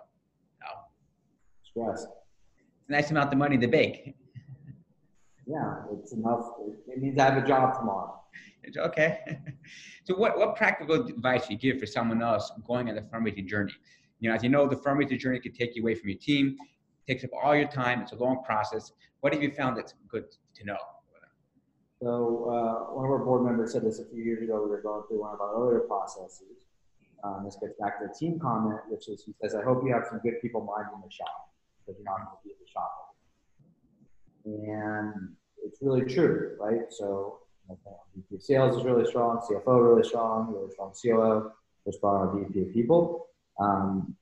Stress. 1.62 2.06
It's 2.80 2.88
a 2.88 2.92
nice 2.92 3.10
amount 3.10 3.32
of 3.32 3.38
money 3.38 3.58
to 3.58 3.68
bake. 3.68 4.14
Yeah, 5.50 5.76
it's 5.94 6.12
enough. 6.12 6.44
It 6.88 7.00
means 7.00 7.18
I 7.18 7.30
have 7.30 7.42
a 7.42 7.46
job 7.46 7.72
tomorrow. 7.72 8.20
Okay. 8.76 9.38
so 10.04 10.14
what, 10.14 10.36
what 10.36 10.56
practical 10.56 11.06
advice 11.06 11.46
do 11.46 11.54
you 11.54 11.58
give 11.58 11.80
for 11.80 11.86
someone 11.86 12.20
else 12.20 12.52
going 12.66 12.90
on 12.90 12.96
the 12.96 13.00
fundraising 13.00 13.46
journey? 13.46 13.72
You 14.20 14.28
know, 14.28 14.36
as 14.36 14.42
you 14.42 14.50
know, 14.50 14.68
the 14.68 14.76
fundraising 14.76 15.18
journey 15.18 15.40
can 15.40 15.52
take 15.52 15.74
you 15.74 15.80
away 15.80 15.94
from 15.94 16.10
your 16.10 16.18
team, 16.18 16.58
takes 17.08 17.24
up 17.24 17.30
all 17.42 17.56
your 17.56 17.66
time. 17.66 18.02
It's 18.02 18.12
a 18.12 18.16
long 18.16 18.42
process. 18.44 18.92
What 19.20 19.32
have 19.32 19.42
you 19.42 19.50
found 19.50 19.78
that's 19.78 19.94
good 20.10 20.26
to 20.56 20.64
know? 20.66 20.76
So 22.00 22.44
uh, 22.48 22.94
one 22.94 23.04
of 23.04 23.10
our 23.10 23.18
board 23.18 23.44
members 23.44 23.72
said 23.72 23.82
this 23.82 23.98
a 23.98 24.04
few 24.04 24.22
years 24.22 24.42
ago. 24.42 24.62
We 24.62 24.70
were 24.70 24.80
going 24.80 25.02
through 25.08 25.20
one 25.20 25.34
of 25.34 25.40
our 25.40 25.54
earlier 25.54 25.80
processes. 25.80 26.66
Um, 27.24 27.42
this 27.44 27.56
gets 27.60 27.74
back 27.80 27.98
to 27.98 28.06
the 28.06 28.14
team 28.14 28.38
comment, 28.38 28.78
which 28.88 29.08
is 29.08 29.24
he 29.24 29.34
says, 29.42 29.56
"I 29.56 29.64
hope 29.64 29.82
you 29.84 29.92
have 29.92 30.04
some 30.08 30.20
good 30.20 30.40
people 30.40 30.60
minding 30.60 31.00
the 31.04 31.10
shop 31.10 31.50
because 31.84 31.98
you're 31.98 32.04
not 32.04 32.18
going 32.18 32.36
to 32.36 32.44
be 32.44 32.50
at 32.52 32.58
the 32.60 32.70
shop." 32.70 33.16
And 34.44 35.34
it's 35.64 35.82
really 35.82 36.04
true, 36.04 36.56
right? 36.60 36.82
So 36.90 37.40
VP 37.68 38.36
of 38.36 38.42
sales 38.42 38.76
is 38.76 38.84
really 38.84 39.04
strong, 39.06 39.40
CFO 39.40 39.82
really 39.82 40.06
strong, 40.06 40.54
really 40.54 40.70
strong 40.72 40.92
COO, 40.92 41.52
just 41.84 42.02
our 42.04 42.32
VP 42.34 42.60
of 42.60 42.72
people. 42.72 43.26
Um, 43.60 44.14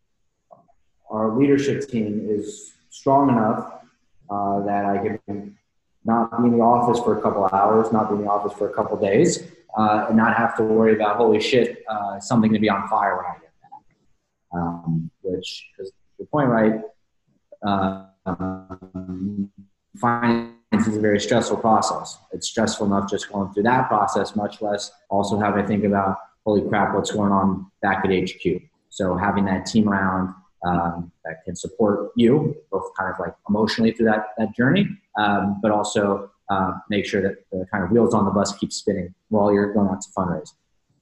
our 1.10 1.36
leadership 1.36 1.86
team 1.88 2.26
is 2.28 2.72
strong 2.88 3.28
enough 3.28 3.82
uh, 4.30 4.64
that 4.64 4.84
I 4.86 4.98
can 5.26 5.58
not 6.06 6.42
be 6.42 6.48
in 6.48 6.58
the 6.58 6.64
office 6.64 7.02
for 7.02 7.18
a 7.18 7.22
couple 7.22 7.44
hours, 7.52 7.92
not 7.92 8.08
be 8.08 8.16
in 8.16 8.22
the 8.22 8.30
office 8.30 8.56
for 8.56 8.70
a 8.70 8.72
couple 8.72 8.96
days, 8.96 9.50
uh, 9.76 10.06
and 10.08 10.16
not 10.16 10.36
have 10.36 10.56
to 10.56 10.62
worry 10.62 10.94
about 10.94 11.16
holy 11.16 11.40
shit, 11.40 11.84
uh, 11.88 12.18
something 12.20 12.52
to 12.52 12.58
be 12.58 12.68
on 12.68 12.88
fire 12.88 13.16
when 13.16 13.26
I 13.26 13.34
get 13.34 13.52
back. 13.60 14.60
Um, 14.60 15.10
which 15.22 15.68
is 15.78 15.92
the 16.18 16.24
point, 16.26 16.48
right? 16.48 16.80
Uh, 17.66 18.04
finance 19.98 20.86
is 20.86 20.96
a 20.96 21.00
very 21.00 21.18
stressful 21.20 21.56
process. 21.56 22.18
It's 22.32 22.48
stressful 22.48 22.86
enough 22.86 23.10
just 23.10 23.30
going 23.30 23.52
through 23.52 23.64
that 23.64 23.88
process, 23.88 24.36
much 24.36 24.62
less 24.62 24.92
also 25.10 25.38
having 25.38 25.62
to 25.62 25.68
think 25.68 25.84
about 25.84 26.16
holy 26.44 26.66
crap, 26.68 26.94
what's 26.94 27.10
going 27.10 27.32
on 27.32 27.70
back 27.82 28.04
at 28.04 28.10
HQ. 28.10 28.62
So 28.90 29.16
having 29.16 29.44
that 29.46 29.66
team 29.66 29.88
around 29.88 30.34
um, 30.64 31.12
that 31.24 31.44
can 31.44 31.56
support 31.56 32.10
you, 32.16 32.56
both 32.70 32.90
kind 32.98 33.12
of 33.12 33.18
like 33.18 33.34
emotionally 33.48 33.92
through 33.92 34.06
that, 34.06 34.28
that 34.38 34.54
journey, 34.56 34.88
um, 35.18 35.58
but 35.62 35.70
also 35.70 36.30
uh, 36.50 36.72
make 36.90 37.04
sure 37.06 37.22
that 37.22 37.36
the 37.50 37.66
kind 37.72 37.84
of 37.84 37.90
wheels 37.90 38.14
on 38.14 38.24
the 38.24 38.30
bus 38.30 38.56
keep 38.56 38.72
spinning 38.72 39.14
while 39.28 39.52
you're 39.52 39.72
going 39.72 39.88
out 39.88 40.00
to 40.00 40.08
fundraise. 40.16 40.52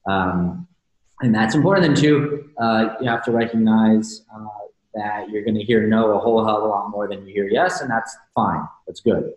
Um, 0.07 0.67
and 1.21 1.33
that's 1.33 1.55
important. 1.55 1.87
Then 1.87 1.95
too, 1.95 2.49
uh, 2.57 2.95
you 2.99 3.09
have 3.09 3.23
to 3.25 3.31
recognize 3.31 4.25
uh, 4.35 4.45
that 4.93 5.29
you're 5.29 5.43
going 5.43 5.55
to 5.55 5.63
hear 5.63 5.87
no 5.87 6.17
a 6.17 6.19
whole 6.19 6.43
hell 6.43 6.57
of 6.57 6.63
a 6.63 6.67
lot 6.67 6.89
more 6.89 7.07
than 7.07 7.25
you 7.25 7.33
hear 7.33 7.47
yes, 7.47 7.81
and 7.81 7.89
that's 7.89 8.15
fine. 8.33 8.67
That's 8.87 9.01
good. 9.01 9.31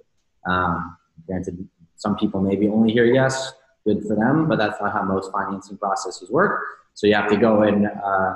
Um, 0.48 0.96
granted, 1.26 1.68
some 1.96 2.16
people 2.16 2.40
maybe 2.40 2.68
only 2.68 2.92
hear 2.92 3.04
yes, 3.04 3.52
good 3.87 4.02
for 4.07 4.16
them, 4.16 4.48
but 4.48 4.59
that's 4.59 4.81
not 4.81 4.92
how 4.92 5.02
most 5.02 5.33
financing 5.33 5.76
processes 5.78 6.31
work. 6.31 6.62
So 6.94 7.07
you 7.07 7.14
have 7.14 7.28
to 7.31 7.37
go 7.37 7.62
in 7.62 7.87
uh, 7.87 8.35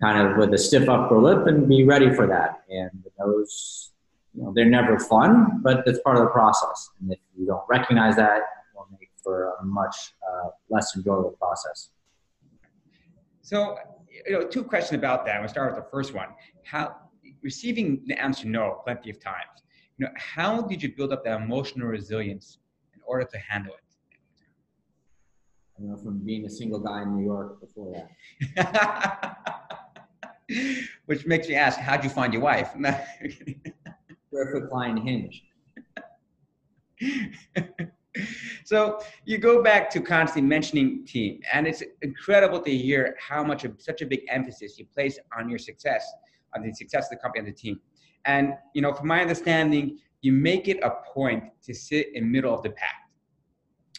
kind 0.00 0.26
of 0.26 0.36
with 0.36 0.52
a 0.52 0.58
stiff 0.58 0.88
upper 0.88 1.18
lip 1.18 1.46
and 1.46 1.68
be 1.68 1.84
ready 1.84 2.12
for 2.12 2.26
that. 2.26 2.62
And 2.68 2.90
those, 3.18 3.92
you 4.34 4.42
know, 4.42 4.52
they're 4.54 4.64
never 4.64 4.98
fun, 4.98 5.60
but 5.62 5.82
it's 5.86 6.00
part 6.00 6.16
of 6.16 6.24
the 6.24 6.30
process. 6.30 6.90
And 7.00 7.12
if 7.12 7.18
you 7.36 7.46
don't 7.46 7.64
recognize 7.68 8.16
that, 8.16 8.36
it 8.38 8.42
will 8.74 8.86
make 8.98 9.10
for 9.22 9.54
a 9.60 9.64
much 9.64 10.14
uh, 10.28 10.48
less 10.68 10.94
enjoyable 10.96 11.30
process. 11.30 11.90
So, 13.42 13.76
you 14.26 14.32
know, 14.32 14.46
two 14.46 14.64
questions 14.64 14.98
about 14.98 15.24
that. 15.26 15.40
We'll 15.40 15.48
start 15.48 15.74
with 15.74 15.84
the 15.84 15.90
first 15.90 16.12
one. 16.12 16.28
How 16.64 16.96
receiving 17.42 18.02
the 18.06 18.20
answer 18.20 18.46
no 18.48 18.80
plenty 18.84 19.10
of 19.10 19.20
times. 19.20 19.62
You 19.98 20.06
know, 20.06 20.12
how 20.16 20.62
did 20.62 20.82
you 20.82 20.94
build 20.94 21.12
up 21.12 21.24
that 21.24 21.40
emotional 21.40 21.86
resilience 21.88 22.58
in 22.94 23.00
order 23.06 23.24
to 23.24 23.38
handle 23.38 23.72
it? 23.74 23.80
I 25.78 25.82
know 25.82 25.96
from 25.96 26.18
being 26.24 26.44
a 26.46 26.50
single 26.50 26.80
guy 26.80 27.02
in 27.02 27.16
New 27.16 27.24
York 27.24 27.60
before 27.60 28.06
that. 28.56 29.68
Which 31.06 31.26
makes 31.26 31.48
me 31.48 31.54
ask, 31.54 31.78
how'd 31.78 32.04
you 32.04 32.10
find 32.10 32.32
your 32.32 32.42
wife? 32.42 32.70
Perfect 34.32 34.72
line 34.72 34.96
hinge. 34.96 35.42
so 38.64 39.00
you 39.24 39.38
go 39.38 39.62
back 39.62 39.90
to 39.90 40.00
constantly 40.00 40.48
mentioning 40.48 41.04
team, 41.06 41.40
and 41.52 41.66
it's 41.66 41.82
incredible 42.02 42.60
to 42.60 42.76
hear 42.76 43.16
how 43.18 43.42
much 43.42 43.64
of 43.64 43.74
such 43.78 44.02
a 44.02 44.06
big 44.06 44.20
emphasis 44.28 44.78
you 44.78 44.86
place 44.86 45.18
on 45.36 45.48
your 45.48 45.58
success, 45.58 46.06
on 46.54 46.62
the 46.62 46.72
success 46.72 47.06
of 47.06 47.10
the 47.10 47.16
company 47.16 47.46
and 47.46 47.48
the 47.48 47.58
team. 47.58 47.80
And 48.24 48.54
you 48.74 48.82
know, 48.82 48.92
from 48.92 49.08
my 49.08 49.20
understanding, 49.20 49.98
you 50.22 50.32
make 50.32 50.68
it 50.68 50.78
a 50.82 50.90
point 51.12 51.44
to 51.62 51.74
sit 51.74 52.14
in 52.14 52.30
middle 52.30 52.52
of 52.54 52.62
the 52.62 52.70
pack 52.70 53.06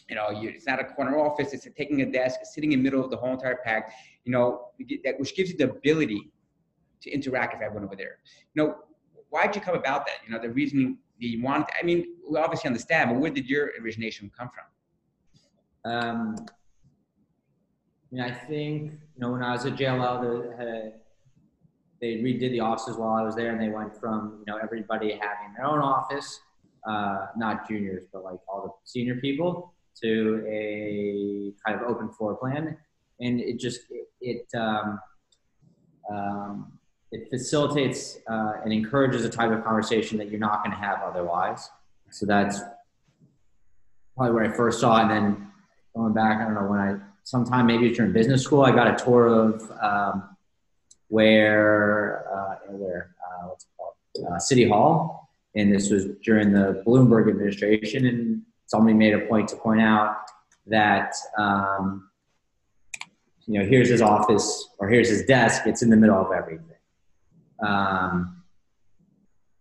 you 0.08 0.16
know, 0.16 0.30
you, 0.30 0.48
it's 0.48 0.66
not 0.66 0.80
a 0.80 0.84
corner 0.84 1.18
office. 1.18 1.52
It's 1.52 1.68
taking 1.76 2.00
a 2.02 2.10
desk, 2.10 2.40
sitting 2.42 2.72
in 2.72 2.78
the 2.78 2.82
middle 2.82 3.04
of 3.04 3.10
the 3.10 3.16
whole 3.16 3.32
entire 3.32 3.58
pack. 3.62 3.92
you 4.24 4.32
know, 4.32 4.68
that 5.04 5.18
which 5.18 5.36
gives 5.36 5.50
you 5.50 5.56
the 5.56 5.70
ability 5.70 6.30
to 7.02 7.10
interact 7.10 7.54
with 7.54 7.62
everyone 7.62 7.84
over 7.84 7.96
there. 7.96 8.18
You 8.54 8.62
know, 8.62 8.76
why 9.30 9.46
did 9.46 9.56
you 9.56 9.60
come 9.60 9.74
about 9.74 10.06
that? 10.06 10.16
You 10.26 10.32
know, 10.32 10.40
the 10.40 10.50
reason 10.50 10.98
you 11.18 11.42
wanted. 11.42 11.68
I 11.80 11.84
mean, 11.84 12.16
we 12.28 12.38
obviously 12.38 12.68
understand, 12.68 13.10
but 13.10 13.20
where 13.20 13.30
did 13.30 13.48
your 13.48 13.70
origination 13.80 14.30
come 14.36 14.50
from? 14.54 15.92
Um, 15.92 16.36
I 18.10 18.14
mean, 18.14 18.24
I 18.24 18.30
think 18.30 18.92
you 18.92 19.20
know 19.20 19.32
when 19.32 19.42
I 19.42 19.52
was 19.52 19.66
at 19.66 19.74
JLL, 19.74 20.58
they, 20.58 20.92
they 22.00 22.22
redid 22.22 22.50
the 22.52 22.60
offices 22.60 22.96
while 22.96 23.14
I 23.14 23.22
was 23.22 23.34
there, 23.34 23.50
and 23.50 23.60
they 23.60 23.68
went 23.68 23.98
from 23.98 24.38
you 24.38 24.52
know 24.52 24.58
everybody 24.62 25.10
having 25.10 25.54
their 25.56 25.66
own 25.66 25.80
office, 25.80 26.40
uh, 26.88 27.26
not 27.36 27.68
juniors, 27.68 28.04
but 28.12 28.24
like 28.24 28.38
all 28.48 28.62
the 28.62 28.72
senior 28.84 29.16
people, 29.16 29.74
to 30.02 30.44
a 30.48 31.52
kind 31.66 31.80
of 31.80 31.88
open 31.88 32.10
floor 32.10 32.36
plan, 32.36 32.76
and 33.20 33.40
it 33.40 33.58
just 33.58 33.80
it, 33.90 34.08
it 34.20 34.58
um, 34.58 34.98
um, 36.10 36.77
it 37.10 37.30
facilitates 37.30 38.18
uh, 38.30 38.54
and 38.62 38.72
encourages 38.72 39.24
a 39.24 39.30
type 39.30 39.50
of 39.50 39.64
conversation 39.64 40.18
that 40.18 40.30
you're 40.30 40.40
not 40.40 40.62
going 40.62 40.76
to 40.76 40.76
have 40.76 41.00
otherwise. 41.02 41.70
So 42.10 42.26
that's 42.26 42.60
probably 44.16 44.34
where 44.34 44.44
I 44.44 44.56
first 44.56 44.80
saw 44.80 44.98
it. 44.98 45.02
And 45.02 45.10
then 45.10 45.46
going 45.94 46.12
back, 46.12 46.40
I 46.40 46.44
don't 46.44 46.54
know 46.54 46.66
when 46.66 46.80
I, 46.80 46.96
sometime 47.24 47.66
maybe 47.66 47.90
during 47.90 48.12
business 48.12 48.42
school, 48.42 48.62
I 48.62 48.72
got 48.72 48.88
a 48.88 49.04
tour 49.04 49.26
of 49.26 49.70
um, 49.80 50.36
where, 51.08 52.26
uh, 52.32 52.72
where, 52.72 53.14
uh, 53.24 53.48
what's 53.48 53.64
it 53.64 53.68
called? 53.76 54.32
Uh, 54.32 54.38
City 54.38 54.68
Hall. 54.68 55.30
And 55.54 55.74
this 55.74 55.90
was 55.90 56.06
during 56.22 56.52
the 56.52 56.82
Bloomberg 56.86 57.28
administration. 57.30 58.06
And 58.06 58.42
somebody 58.66 58.94
made 58.94 59.14
a 59.14 59.20
point 59.20 59.48
to 59.48 59.56
point 59.56 59.80
out 59.80 60.16
that, 60.66 61.14
um, 61.38 62.10
you 63.46 63.58
know, 63.58 63.66
here's 63.66 63.88
his 63.88 64.02
office 64.02 64.68
or 64.78 64.88
here's 64.88 65.08
his 65.08 65.24
desk. 65.24 65.62
It's 65.66 65.82
in 65.82 65.88
the 65.88 65.96
middle 65.96 66.20
of 66.20 66.32
everything. 66.32 66.77
Um, 67.64 68.42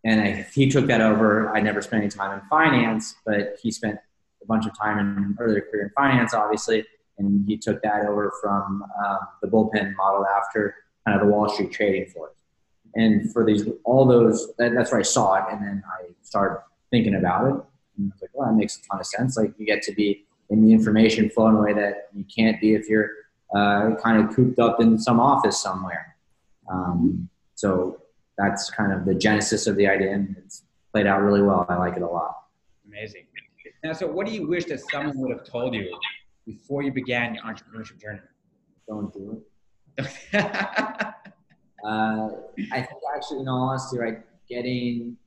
and 0.04 0.22
I, 0.22 0.48
he 0.54 0.70
took 0.70 0.88
that 0.88 1.02
over. 1.02 1.50
I 1.56 1.60
never 1.60 1.82
spent 1.82 2.04
any 2.04 2.10
time 2.10 2.40
in 2.40 2.46
finance, 2.48 3.16
but 3.26 3.58
he 3.62 3.72
spent 3.72 3.98
a 4.42 4.46
bunch 4.46 4.66
of 4.66 4.78
time 4.78 5.00
in 5.00 5.36
earlier 5.40 5.62
career 5.62 5.84
in 5.84 5.90
finance, 5.90 6.34
obviously, 6.34 6.86
and 7.18 7.46
he 7.48 7.58
took 7.58 7.82
that 7.82 8.06
over 8.06 8.32
from 8.42 8.84
um, 9.06 9.18
the 9.42 9.48
bullpen 9.48 9.96
model 9.96 10.26
after 10.26 10.76
kind 11.06 11.20
of 11.20 11.28
the 11.28 11.32
Wall 11.34 11.50
Street 11.50 11.72
trading 11.72 12.10
floors. 12.10 12.34
And 12.96 13.32
for 13.34 13.46
these, 13.46 13.68
all 13.84 14.06
those, 14.06 14.54
that, 14.58 14.74
that's 14.74 14.92
where 14.92 15.00
I 15.00 15.04
saw 15.04 15.36
it, 15.36 15.44
and 15.52 15.62
then 15.62 15.84
I 15.86 16.10
started 16.22 16.62
thinking 16.90 17.16
about 17.16 17.48
it, 17.48 17.54
and 17.98 18.12
I 18.12 18.14
was 18.14 18.22
like, 18.22 18.32
well, 18.34 18.48
that 18.48 18.56
makes 18.56 18.78
a 18.78 18.82
ton 18.90 19.00
of 19.00 19.06
sense. 19.06 19.38
Like 19.38 19.54
you 19.58 19.66
get 19.66 19.82
to 19.84 19.94
be 19.94 20.26
in 20.50 20.66
the 20.66 20.72
information 20.72 21.30
flow 21.30 21.48
in 21.50 21.56
a 21.56 21.62
way 21.62 21.74
that 21.74 22.10
you 22.16 22.24
can't 22.24 22.60
be 22.62 22.74
if 22.74 22.88
you're 22.88 23.10
uh, 23.56 23.96
kind 24.02 24.24
of 24.24 24.34
cooped 24.36 24.60
up 24.60 24.80
in 24.80 24.98
some 24.98 25.20
office 25.20 25.62
somewhere. 25.62 26.16
Um, 26.72 27.30
so 27.58 27.98
that's 28.38 28.70
kind 28.70 28.94
of 28.94 29.04
the 29.04 29.16
genesis 29.16 29.66
of 29.66 29.76
the 29.78 29.88
idea, 29.88 30.14
and 30.14 30.36
it's 30.38 30.64
played 30.94 31.08
out 31.08 31.24
really 31.24 31.42
well. 31.42 31.66
I 31.68 31.76
like 31.78 31.98
it 31.98 32.04
a 32.04 32.08
lot. 32.08 32.36
Amazing. 32.88 33.26
Now, 33.84 33.94
so 33.94 34.06
what 34.06 34.28
do 34.28 34.32
you 34.32 34.48
wish 34.48 34.66
that 34.66 34.80
someone 34.92 35.18
would 35.18 35.32
have 35.32 35.44
told 35.44 35.74
you 35.74 36.00
before 36.46 36.84
you 36.84 36.92
began 36.92 37.34
your 37.34 37.44
entrepreneurship 37.44 38.00
journey? 38.00 38.20
Don't 38.88 39.12
do 39.12 39.42
it. 39.98 40.06
uh, 40.36 42.30
I 42.72 42.82
think 42.82 43.02
actually, 43.16 43.40
in 43.40 43.48
all 43.48 43.70
honesty, 43.70 43.98
right, 43.98 44.20
getting 44.48 45.18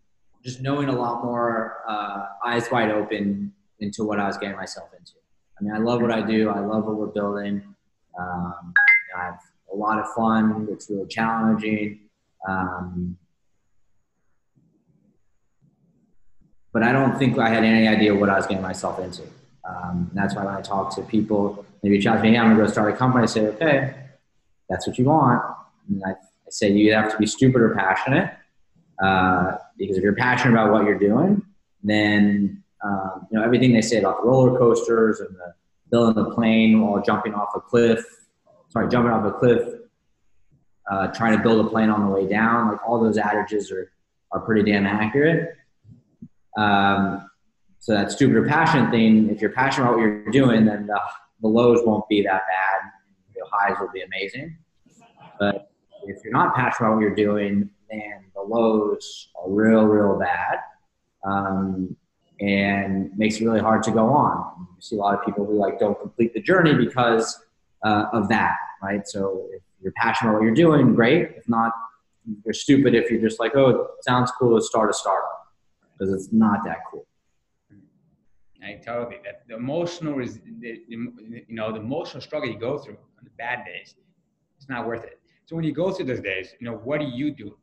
just 0.44 0.62
knowing 0.62 0.88
a 0.88 0.94
lot 0.94 1.24
more, 1.24 1.82
uh, 1.88 2.26
eyes 2.46 2.70
wide 2.70 2.92
open 2.92 3.52
into 3.80 4.04
what 4.04 4.20
I 4.20 4.26
was 4.28 4.38
getting 4.38 4.56
myself 4.56 4.88
into. 4.96 5.12
I 5.58 5.64
mean, 5.64 5.74
I 5.74 5.78
love 5.78 6.00
what 6.00 6.12
I 6.12 6.22
do. 6.22 6.48
I 6.48 6.60
love 6.60 6.84
what 6.84 6.96
we're 6.96 7.06
building. 7.06 7.74
Um, 8.18 8.72
I 9.18 9.24
have 9.24 9.40
a 9.72 9.76
lot 9.76 9.98
of 9.98 10.06
fun. 10.14 10.68
It's 10.70 10.88
really 10.88 11.08
challenging. 11.08 12.00
Um, 12.48 13.16
but 16.72 16.82
I 16.82 16.92
don't 16.92 17.18
think 17.18 17.38
I 17.38 17.48
had 17.48 17.64
any 17.64 17.88
idea 17.88 18.14
what 18.14 18.28
I 18.28 18.36
was 18.36 18.46
getting 18.46 18.62
myself 18.62 18.98
into. 19.00 19.22
Um, 19.64 20.10
that's 20.14 20.34
why 20.34 20.44
when 20.44 20.54
I 20.54 20.60
talk 20.60 20.94
to 20.96 21.02
people, 21.02 21.64
maybe 21.82 21.96
you 21.96 22.02
challenge 22.02 22.22
me, 22.22 22.30
hey, 22.30 22.38
I'm 22.38 22.50
gonna 22.50 22.64
go 22.64 22.70
start 22.70 22.92
a 22.92 22.96
company. 22.96 23.24
I 23.24 23.26
say, 23.26 23.46
okay, 23.48 23.94
that's 24.68 24.86
what 24.86 24.98
you 24.98 25.06
want. 25.06 25.42
And 25.88 26.02
I, 26.04 26.10
I 26.10 26.50
say 26.50 26.70
you 26.70 26.92
have 26.94 27.10
to 27.10 27.18
be 27.18 27.26
stupid 27.26 27.60
or 27.60 27.74
passionate. 27.74 28.32
Uh, 29.02 29.56
because 29.78 29.96
if 29.96 30.02
you're 30.02 30.14
passionate 30.14 30.52
about 30.52 30.72
what 30.72 30.84
you're 30.84 30.98
doing, 30.98 31.42
then 31.82 32.62
um, 32.84 33.26
you 33.30 33.38
know 33.38 33.44
everything 33.44 33.72
they 33.72 33.80
say 33.80 33.98
about 33.98 34.22
the 34.22 34.28
roller 34.28 34.58
coasters 34.58 35.20
and 35.20 35.30
the 35.30 35.54
building 35.90 36.22
the 36.22 36.30
plane 36.30 36.80
while 36.80 37.02
jumping 37.02 37.34
off 37.34 37.50
a 37.54 37.60
cliff. 37.60 38.04
Sorry, 38.68 38.88
jumping 38.88 39.12
off 39.12 39.24
a 39.24 39.32
cliff 39.32 39.79
uh, 40.90 41.06
trying 41.08 41.36
to 41.36 41.42
build 41.42 41.64
a 41.64 41.68
plane 41.68 41.88
on 41.88 42.04
the 42.04 42.12
way 42.12 42.26
down. 42.26 42.72
Like 42.72 42.86
all 42.86 43.00
those 43.00 43.16
adages 43.16 43.70
are, 43.70 43.92
are 44.32 44.40
pretty 44.40 44.70
damn 44.70 44.86
accurate. 44.86 45.56
Um, 46.56 47.30
so 47.78 47.92
that 47.92 48.10
stupid 48.10 48.36
or 48.36 48.46
passion 48.46 48.90
thing, 48.90 49.30
if 49.30 49.40
you're 49.40 49.52
passionate 49.52 49.86
about 49.86 49.96
what 49.96 50.02
you're 50.02 50.30
doing, 50.30 50.66
then 50.66 50.86
the, 50.86 51.00
the 51.40 51.48
lows 51.48 51.80
won't 51.86 52.06
be 52.08 52.22
that 52.22 52.42
bad. 52.46 52.90
The 53.34 53.42
highs 53.50 53.76
will 53.80 53.90
be 53.92 54.02
amazing. 54.02 54.56
But 55.38 55.70
if 56.02 56.22
you're 56.22 56.32
not 56.32 56.54
passionate 56.54 56.88
about 56.88 56.96
what 56.96 57.02
you're 57.02 57.14
doing, 57.14 57.70
then 57.90 58.24
the 58.34 58.42
lows 58.42 59.28
are 59.36 59.48
real, 59.48 59.84
real 59.84 60.18
bad. 60.18 60.58
Um, 61.24 61.96
and 62.40 63.16
makes 63.16 63.40
it 63.40 63.44
really 63.44 63.60
hard 63.60 63.82
to 63.84 63.90
go 63.90 64.06
on. 64.06 64.66
You 64.76 64.80
see 64.80 64.96
a 64.96 64.98
lot 64.98 65.14
of 65.14 65.24
people 65.24 65.44
who 65.44 65.54
like 65.58 65.78
don't 65.78 65.98
complete 66.00 66.32
the 66.32 66.40
journey 66.40 66.74
because 66.74 67.38
uh, 67.84 68.06
of 68.12 68.28
that, 68.28 68.56
right? 68.82 69.06
So 69.06 69.46
if 69.52 69.62
you're 69.82 69.92
passionate 69.96 70.30
about 70.30 70.40
what 70.40 70.46
you're 70.46 70.54
doing, 70.54 70.94
great. 70.94 71.30
If 71.36 71.48
not, 71.48 71.72
you're 72.44 72.54
stupid 72.54 72.94
if 72.94 73.10
you're 73.10 73.20
just 73.20 73.40
like, 73.40 73.56
oh, 73.56 73.68
it 73.70 73.86
sounds 74.02 74.30
cool 74.38 74.58
to 74.58 74.64
start 74.64 74.90
a 74.90 74.92
startup 74.92 75.40
because 75.92 76.12
it's 76.12 76.32
not 76.32 76.64
that 76.64 76.78
cool. 76.90 77.06
I 78.62 78.74
totally 78.84 79.16
that 79.24 79.42
the 79.48 79.56
emotional 79.56 80.20
is 80.20 80.38
the, 80.60 80.80
you 80.86 81.44
know 81.48 81.72
the 81.72 81.80
emotional 81.80 82.20
struggle 82.20 82.50
you 82.50 82.58
go 82.58 82.78
through 82.78 82.98
on 83.18 83.24
the 83.24 83.30
bad 83.38 83.64
days, 83.64 83.94
it's 84.58 84.68
not 84.68 84.86
worth 84.86 85.04
it. 85.04 85.18
So 85.46 85.56
when 85.56 85.64
you 85.64 85.72
go 85.72 85.90
through 85.90 86.06
those 86.06 86.20
days, 86.20 86.54
you 86.60 86.66
know 86.70 86.76
what 86.76 87.00
do 87.00 87.06
you 87.06 87.30
do 87.30 87.56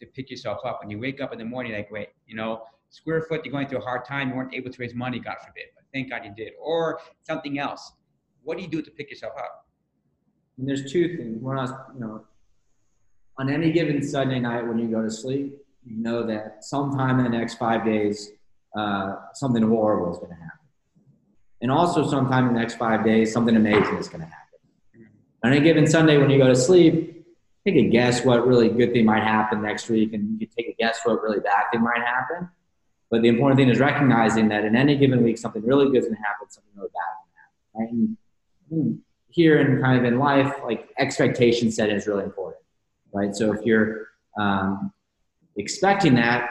to 0.00 0.06
pick 0.06 0.30
yourself 0.30 0.58
up? 0.64 0.80
When 0.80 0.90
you 0.90 0.98
wake 0.98 1.20
up 1.20 1.32
in 1.32 1.38
the 1.38 1.44
morning, 1.44 1.72
like 1.72 1.90
wait, 1.92 2.08
you 2.26 2.34
know, 2.34 2.62
square 2.90 3.22
foot, 3.22 3.44
you're 3.44 3.52
going 3.52 3.68
through 3.68 3.78
a 3.78 3.82
hard 3.82 4.04
time, 4.04 4.30
you 4.30 4.34
weren't 4.34 4.52
able 4.52 4.70
to 4.70 4.80
raise 4.80 4.94
money, 4.94 5.20
God 5.20 5.36
forbid, 5.40 5.66
but 5.76 5.84
thank 5.94 6.10
God 6.10 6.24
you 6.24 6.32
did, 6.36 6.54
or 6.60 7.00
something 7.22 7.58
else. 7.58 7.92
What 8.42 8.56
do 8.56 8.64
you 8.64 8.68
do 8.68 8.82
to 8.82 8.90
pick 8.90 9.10
yourself 9.10 9.34
up? 9.38 9.61
And 10.58 10.68
there's 10.68 10.90
two 10.90 11.16
things. 11.16 11.42
One 11.42 11.58
is, 11.58 11.70
you 11.94 12.00
know, 12.00 12.24
on 13.38 13.50
any 13.50 13.72
given 13.72 14.02
Sunday 14.02 14.38
night 14.38 14.66
when 14.66 14.78
you 14.78 14.88
go 14.88 15.02
to 15.02 15.10
sleep, 15.10 15.56
you 15.84 15.96
know 15.96 16.26
that 16.26 16.64
sometime 16.64 17.18
in 17.18 17.24
the 17.24 17.36
next 17.36 17.54
five 17.54 17.84
days, 17.84 18.30
uh, 18.76 19.16
something 19.34 19.62
horrible 19.62 20.12
is 20.12 20.18
going 20.18 20.30
to 20.30 20.36
happen. 20.36 20.58
And 21.60 21.70
also, 21.70 22.08
sometime 22.08 22.48
in 22.48 22.54
the 22.54 22.60
next 22.60 22.74
five 22.74 23.04
days, 23.04 23.32
something 23.32 23.56
amazing 23.56 23.96
is 23.96 24.08
going 24.08 24.20
to 24.20 24.26
happen. 24.26 24.38
On 25.44 25.52
any 25.52 25.60
given 25.60 25.86
Sunday 25.86 26.18
when 26.18 26.30
you 26.30 26.38
go 26.38 26.48
to 26.48 26.56
sleep, 26.56 27.24
take 27.64 27.76
a 27.76 27.88
guess 27.88 28.24
what 28.24 28.46
really 28.46 28.68
good 28.68 28.92
thing 28.92 29.04
might 29.04 29.22
happen 29.22 29.62
next 29.62 29.88
week, 29.88 30.12
and 30.12 30.40
you 30.40 30.46
can 30.46 30.54
take 30.56 30.68
a 30.68 30.74
guess 30.78 31.00
what 31.04 31.22
really 31.22 31.40
bad 31.40 31.64
thing 31.72 31.82
might 31.82 32.00
happen. 32.00 32.48
But 33.10 33.22
the 33.22 33.28
important 33.28 33.58
thing 33.58 33.68
is 33.68 33.78
recognizing 33.78 34.48
that 34.48 34.64
in 34.64 34.74
any 34.74 34.96
given 34.96 35.22
week, 35.22 35.38
something 35.38 35.62
really 35.62 35.86
good 35.86 35.98
is 35.98 36.04
going 36.04 36.16
to 36.16 36.22
happen, 36.22 36.50
something 36.50 36.72
really 36.74 36.90
bad 36.94 37.10
is 37.12 37.28
going 37.28 37.34
to 37.34 37.94
happen. 37.94 38.16
Right? 38.70 38.86
And, 38.88 39.02
here 39.32 39.60
and 39.60 39.82
kind 39.82 39.98
of 39.98 40.04
in 40.04 40.18
life, 40.18 40.54
like 40.62 40.90
expectation 40.98 41.70
setting 41.70 41.96
is 41.96 42.06
really 42.06 42.24
important, 42.24 42.62
right? 43.12 43.34
So 43.34 43.52
if 43.52 43.64
you're 43.64 44.08
um, 44.38 44.92
expecting 45.56 46.14
that, 46.16 46.50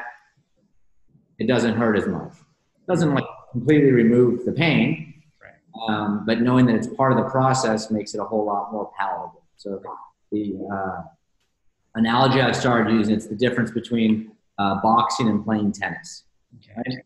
it 1.40 1.48
doesn't 1.48 1.76
hurt 1.76 1.98
as 1.98 2.08
much. 2.08 2.34
It 2.34 2.88
doesn't 2.88 3.14
like 3.14 3.26
completely 3.52 3.92
remove 3.92 4.46
the 4.46 4.52
pain, 4.52 5.24
um, 5.88 6.24
but 6.26 6.42
knowing 6.42 6.66
that 6.68 6.76
it's 6.76 6.88
part 6.88 7.12
of 7.12 7.18
the 7.18 7.30
process 7.30 7.92
makes 7.92 8.14
it 8.14 8.20
a 8.20 8.24
whole 8.24 8.46
lot 8.46 8.72
more 8.72 8.92
palatable. 8.98 9.44
So 9.58 9.82
the 10.32 10.58
uh, 10.72 11.02
analogy 11.96 12.42
I've 12.42 12.56
started 12.56 12.94
using 12.94 13.16
it's 13.16 13.28
the 13.28 13.36
difference 13.36 13.72
between 13.72 14.32
uh, 14.58 14.82
boxing 14.82 15.28
and 15.30 15.44
playing 15.44 15.72
tennis. 15.72 16.24
Okay. 16.58 16.74
Right? 16.78 16.98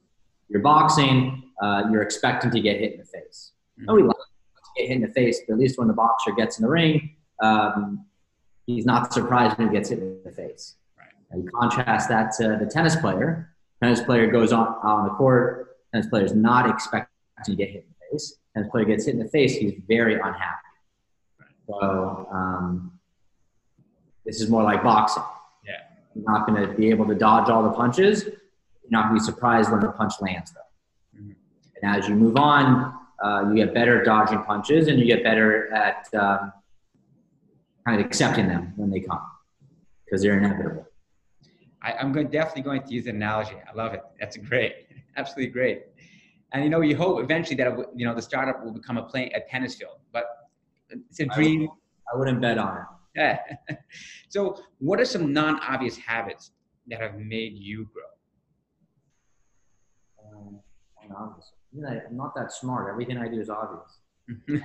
You're 0.50 0.62
boxing, 0.62 1.52
uh, 1.62 1.84
you're 1.92 2.02
expecting 2.02 2.52
to 2.52 2.60
get 2.60 2.80
hit 2.80 2.94
in 2.94 3.00
the 3.00 3.06
face. 3.06 3.52
Mm-hmm. 3.80 3.90
Oh, 3.90 3.96
we 3.96 4.04
get 4.76 4.88
hit 4.88 4.96
in 4.96 5.02
the 5.02 5.14
face, 5.14 5.42
but 5.48 5.54
at 5.54 5.60
least 5.60 5.78
when 5.78 5.88
the 5.88 5.94
boxer 5.94 6.32
gets 6.32 6.60
in 6.60 6.64
the 6.64 6.70
ring, 6.70 7.16
um, 7.42 8.06
he's 8.66 8.86
not 8.86 9.14
surprised 9.14 9.58
when 9.58 9.70
he 9.70 9.74
gets 9.74 9.90
hit 9.90 10.00
in 10.00 10.20
the 10.24 10.32
face. 10.32 10.76
Right. 10.98 11.08
And 11.32 11.44
you 11.44 11.50
contrast 11.52 12.10
that 12.10 12.32
to 12.40 12.58
the 12.60 12.66
tennis 12.66 12.96
player. 12.96 13.54
Tennis 13.82 14.02
player 14.02 14.28
goes 14.28 14.54
on 14.54 14.68
on 14.84 15.06
the 15.06 15.12
court. 15.12 15.78
Tennis 15.94 16.08
player 16.08 16.26
is 16.26 16.34
not 16.34 16.70
expecting 16.70 17.10
to 17.44 17.56
get 17.56 17.70
hit 17.70 17.86
in 17.86 17.90
the 17.90 18.06
face. 18.12 18.38
Tennis 18.54 18.70
player 18.70 18.86
gets 18.86 19.06
hit 19.06 19.16
in 19.16 19.20
the 19.20 19.30
face, 19.30 19.56
he's 19.56 19.74
very 19.88 20.16
unhappy. 20.16 20.40
Right. 21.40 21.50
So 21.68 22.28
um, 22.32 23.00
this 24.26 24.42
is 24.42 24.50
more 24.50 24.64
like 24.64 24.84
boxing. 24.84 25.24
Yeah. 25.66 25.74
You're 26.16 26.26
not 26.26 26.48
going 26.48 26.68
to 26.68 26.74
be 26.74 26.90
able 26.90 27.06
to 27.08 27.16
dodge 27.16 27.50
all 27.50 27.64
the 27.64 27.72
punches. 27.72 28.24
You're 28.24 28.92
not 28.92 29.10
going 29.10 29.20
to 29.20 29.24
be 29.24 29.26
surprised 29.26 29.72
when 29.72 29.82
the 29.82 29.92
punch 29.92 30.14
lands, 30.22 30.52
though. 30.54 31.20
Mm-hmm. 31.20 31.32
And 31.82 31.96
as 31.96 32.08
you 32.08 32.16
move 32.16 32.38
on, 32.38 32.94
uh, 33.26 33.50
you 33.50 33.56
get 33.56 33.74
better 33.74 34.04
dodging 34.04 34.44
punches 34.44 34.88
and 34.88 35.00
you 35.00 35.06
get 35.06 35.24
better 35.24 35.74
at 35.74 36.08
um, 36.14 36.54
kind 37.86 38.00
of 38.00 38.06
accepting 38.06 38.48
them 38.48 38.74
when 38.76 38.92
they 38.92 39.00
come 39.00 39.22
because 40.06 40.22
they're 40.22 40.38
inevitable. 40.38 40.86
I, 41.82 41.94
am 42.02 42.12
going 42.12 42.28
definitely 42.28 42.62
going 42.62 42.84
to 42.84 42.94
use 42.94 43.06
the 43.06 43.12
analogy. 43.12 43.56
I 43.68 43.76
love 43.76 43.94
it. 43.94 44.02
That's 44.20 44.38
great, 44.38 44.88
absolutely 45.18 45.52
great. 45.52 45.84
And 46.54 46.64
you 46.64 46.70
know, 46.70 46.82
you 46.82 46.96
hope 46.96 47.24
eventually 47.24 47.56
that 47.58 47.76
you 47.96 48.06
know 48.06 48.14
the 48.14 48.22
startup 48.22 48.64
will 48.64 48.72
become 48.72 48.98
a 48.98 49.04
play 49.04 49.32
a 49.34 49.42
tennis 49.50 49.76
field, 49.76 49.98
but 50.14 50.26
it's 50.90 51.20
a 51.20 51.26
dream. 51.26 51.68
I 52.14 52.18
wouldn't 52.18 52.40
bet 52.42 52.60
on 52.60 52.78
it. 52.78 52.84
Yeah. 53.16 53.40
so, 54.30 54.62
what 54.78 55.00
are 55.00 55.06
some 55.06 55.34
non-obvious 55.34 55.98
habits 55.98 56.52
that 56.88 57.02
have 57.02 57.18
made 57.18 57.54
you 57.56 57.90
grow? 57.92 58.04
Um, 60.24 60.60
non-obvious. 61.10 61.55
I'm 61.84 62.18
not 62.18 62.36
that 62.36 62.52
smart. 62.52 62.90
Everything 62.90 63.18
I 63.18 63.28
do 63.28 63.40
is 63.40 63.50
obvious. 63.50 64.00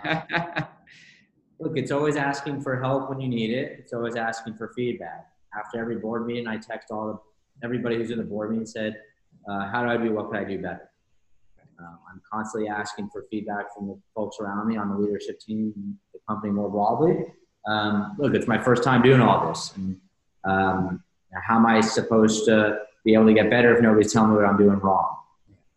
uh, 0.04 0.62
look, 1.60 1.76
it's 1.76 1.90
always 1.90 2.16
asking 2.16 2.60
for 2.62 2.80
help 2.80 3.08
when 3.08 3.20
you 3.20 3.28
need 3.28 3.50
it. 3.50 3.78
It's 3.78 3.92
always 3.92 4.16
asking 4.16 4.54
for 4.54 4.72
feedback. 4.76 5.26
After 5.58 5.80
every 5.80 5.96
board 5.96 6.26
meeting, 6.26 6.46
I 6.46 6.56
text 6.56 6.90
all 6.90 7.10
of 7.10 7.18
everybody 7.64 7.96
who's 7.96 8.10
in 8.10 8.18
the 8.18 8.24
board 8.24 8.50
meeting 8.50 8.60
and 8.60 8.68
said, 8.68 9.00
uh, 9.48 9.68
"How 9.68 9.82
do 9.82 9.90
I 9.90 9.96
do? 9.96 10.12
What 10.12 10.30
can 10.30 10.36
I 10.36 10.44
do 10.44 10.58
better?" 10.58 10.90
Um, 11.80 11.98
I'm 12.12 12.20
constantly 12.30 12.68
asking 12.68 13.08
for 13.10 13.24
feedback 13.30 13.74
from 13.74 13.88
the 13.88 13.98
folks 14.14 14.36
around 14.38 14.68
me 14.68 14.76
on 14.76 14.90
the 14.90 14.96
leadership 14.96 15.40
team, 15.40 15.98
the 16.12 16.20
company 16.28 16.52
more 16.52 16.70
broadly. 16.70 17.24
Um, 17.66 18.16
look, 18.18 18.34
it's 18.34 18.46
my 18.46 18.58
first 18.58 18.82
time 18.84 19.02
doing 19.02 19.20
all 19.20 19.48
this, 19.48 19.72
and 19.76 19.96
um, 20.44 21.02
how 21.46 21.56
am 21.56 21.66
I 21.66 21.80
supposed 21.80 22.44
to 22.46 22.80
be 23.04 23.14
able 23.14 23.26
to 23.26 23.34
get 23.34 23.50
better 23.50 23.74
if 23.74 23.82
nobody's 23.82 24.12
telling 24.12 24.30
me 24.30 24.36
what 24.36 24.44
I'm 24.44 24.56
doing 24.58 24.78
wrong? 24.78 25.16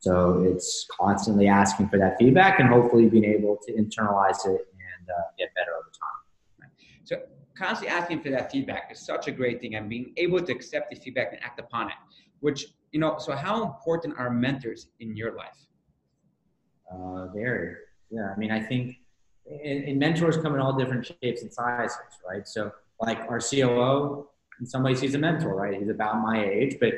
So 0.03 0.43
it's 0.43 0.85
constantly 0.99 1.47
asking 1.47 1.87
for 1.87 1.97
that 1.97 2.17
feedback 2.19 2.59
and 2.59 2.67
hopefully 2.67 3.07
being 3.07 3.23
able 3.23 3.57
to 3.65 3.71
internalize 3.71 4.45
it 4.45 4.67
and 4.99 5.09
uh, 5.09 5.21
get 5.39 5.55
better 5.55 5.71
over 5.79 5.87
time. 5.87 6.69
So 7.05 7.21
constantly 7.57 7.87
asking 7.87 8.21
for 8.21 8.29
that 8.31 8.51
feedback 8.51 8.89
is 8.91 8.99
such 8.99 9.29
a 9.29 9.31
great 9.31 9.61
thing 9.61 9.75
and 9.75 9.89
being 9.89 10.11
able 10.17 10.41
to 10.41 10.51
accept 10.51 10.89
the 10.89 10.97
feedback 10.97 11.31
and 11.31 11.41
act 11.41 11.57
upon 11.57 11.87
it, 11.87 11.95
which, 12.41 12.65
you 12.91 12.99
know, 12.99 13.17
so 13.17 13.33
how 13.33 13.63
important 13.63 14.15
are 14.17 14.29
mentors 14.29 14.87
in 14.99 15.15
your 15.15 15.37
life? 15.37 15.55
Uh, 16.91 17.27
very. 17.27 17.77
Yeah. 18.11 18.33
I 18.35 18.37
mean, 18.37 18.51
I 18.51 18.59
think 18.59 18.97
and, 19.49 19.85
and 19.85 19.97
mentors 19.97 20.35
come 20.35 20.53
in 20.53 20.59
all 20.59 20.73
different 20.73 21.05
shapes 21.05 21.43
and 21.43 21.53
sizes, 21.53 21.95
right? 22.29 22.45
So 22.45 22.73
like 22.99 23.19
our 23.29 23.39
COO, 23.39 24.27
in 24.59 24.65
some 24.65 24.83
ways 24.83 24.99
he's 24.99 25.15
a 25.15 25.17
mentor, 25.17 25.55
right? 25.55 25.79
He's 25.79 25.87
about 25.87 26.21
my 26.21 26.43
age, 26.43 26.75
but 26.81 26.91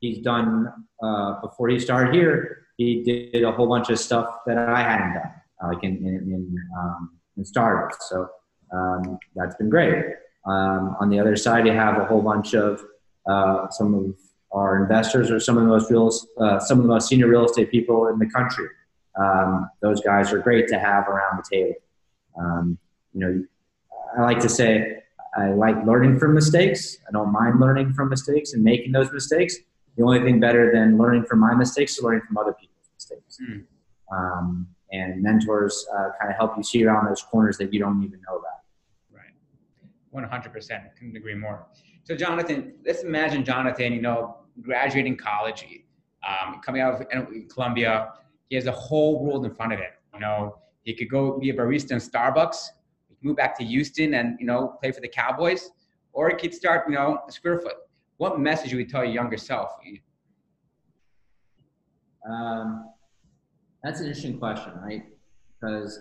he's 0.00 0.18
done 0.18 0.72
uh, 1.02 1.40
before 1.40 1.68
he 1.68 1.78
started 1.78 2.14
here. 2.14 2.66
He 2.76 3.02
did 3.02 3.42
a 3.42 3.52
whole 3.52 3.66
bunch 3.66 3.90
of 3.90 3.98
stuff 3.98 4.40
that 4.46 4.58
I 4.58 4.82
hadn't 4.82 5.14
done, 5.14 5.32
uh, 5.62 5.68
like 5.68 5.82
in 5.82 5.96
in, 5.98 6.14
in, 6.32 6.56
um, 6.78 7.18
in 7.36 7.44
startups. 7.44 8.08
So 8.08 8.28
um, 8.72 9.18
that's 9.34 9.56
been 9.56 9.68
great. 9.68 10.04
Um, 10.46 10.96
on 11.00 11.10
the 11.10 11.18
other 11.18 11.36
side, 11.36 11.66
you 11.66 11.72
have 11.72 11.98
a 11.98 12.04
whole 12.04 12.22
bunch 12.22 12.54
of 12.54 12.82
uh, 13.28 13.68
some 13.70 13.94
of 13.94 14.14
our 14.52 14.82
investors 14.82 15.30
or 15.30 15.40
some 15.40 15.56
of 15.58 15.64
the 15.64 15.68
most 15.68 15.90
real, 15.90 16.10
uh, 16.40 16.58
some 16.58 16.78
of 16.78 16.84
the 16.84 16.88
most 16.88 17.08
senior 17.08 17.28
real 17.28 17.44
estate 17.44 17.70
people 17.70 18.08
in 18.08 18.18
the 18.18 18.30
country. 18.30 18.66
Um, 19.20 19.68
those 19.82 20.00
guys 20.00 20.32
are 20.32 20.38
great 20.38 20.68
to 20.68 20.78
have 20.78 21.08
around 21.08 21.38
the 21.38 21.56
table. 21.56 21.74
Um, 22.40 22.78
you 23.12 23.20
know, 23.20 23.44
I 24.16 24.22
like 24.22 24.40
to 24.40 24.48
say 24.48 25.02
I 25.36 25.50
like 25.50 25.84
learning 25.84 26.18
from 26.18 26.34
mistakes. 26.34 26.98
I 27.08 27.12
don't 27.12 27.32
mind 27.32 27.60
learning 27.60 27.92
from 27.92 28.08
mistakes 28.08 28.52
and 28.52 28.62
making 28.62 28.92
those 28.92 29.12
mistakes. 29.12 29.56
The 29.96 30.04
only 30.04 30.20
thing 30.20 30.40
better 30.40 30.70
than 30.72 30.96
learning 30.98 31.24
from 31.24 31.40
my 31.40 31.54
mistakes 31.54 31.96
is 31.96 32.02
learning 32.02 32.22
from 32.26 32.36
other 32.36 32.52
people's 32.52 32.90
mistakes. 32.94 33.38
Mm. 33.42 33.64
Um, 34.12 34.68
and 34.92 35.22
mentors 35.22 35.86
uh, 35.94 36.10
kind 36.20 36.30
of 36.30 36.36
help 36.36 36.56
you 36.56 36.62
see 36.62 36.84
around 36.84 37.06
those 37.06 37.22
corners 37.22 37.58
that 37.58 37.72
you 37.72 37.80
don't 37.80 38.02
even 38.02 38.20
know 38.28 38.38
about. 38.38 38.62
Right. 39.12 40.30
100%. 40.30 40.94
Couldn't 40.96 41.16
agree 41.16 41.34
more. 41.34 41.66
So, 42.04 42.16
Jonathan, 42.16 42.74
let's 42.86 43.02
imagine 43.02 43.44
Jonathan, 43.44 43.92
you 43.92 44.00
know, 44.00 44.38
graduating 44.62 45.16
college, 45.16 45.66
um, 46.26 46.60
coming 46.64 46.80
out 46.80 47.00
of 47.00 47.06
Columbia. 47.52 48.12
He 48.48 48.56
has 48.56 48.66
a 48.66 48.72
whole 48.72 49.22
world 49.22 49.44
in 49.44 49.54
front 49.54 49.74
of 49.74 49.78
him. 49.78 49.90
You 50.14 50.20
know, 50.20 50.58
he 50.84 50.94
could 50.94 51.10
go 51.10 51.38
be 51.38 51.50
a 51.50 51.54
barista 51.54 51.90
in 51.92 51.98
Starbucks, 51.98 52.56
move 53.22 53.36
back 53.36 53.58
to 53.58 53.64
Houston 53.64 54.14
and, 54.14 54.38
you 54.40 54.46
know, 54.46 54.76
play 54.80 54.90
for 54.90 55.00
the 55.00 55.08
Cowboys, 55.08 55.70
or 56.12 56.30
he 56.30 56.36
could 56.36 56.54
start, 56.54 56.88
you 56.88 56.94
know, 56.94 57.20
a 57.28 57.32
Squarefoot. 57.32 57.74
What 58.18 58.38
message 58.40 58.72
would 58.72 58.80
you 58.80 58.86
tell 58.86 59.04
your 59.04 59.14
younger 59.14 59.36
self? 59.36 59.70
Um, 62.28 62.90
that's 63.82 64.00
an 64.00 64.06
interesting 64.06 64.38
question, 64.38 64.72
right? 64.82 65.04
Because 65.60 66.00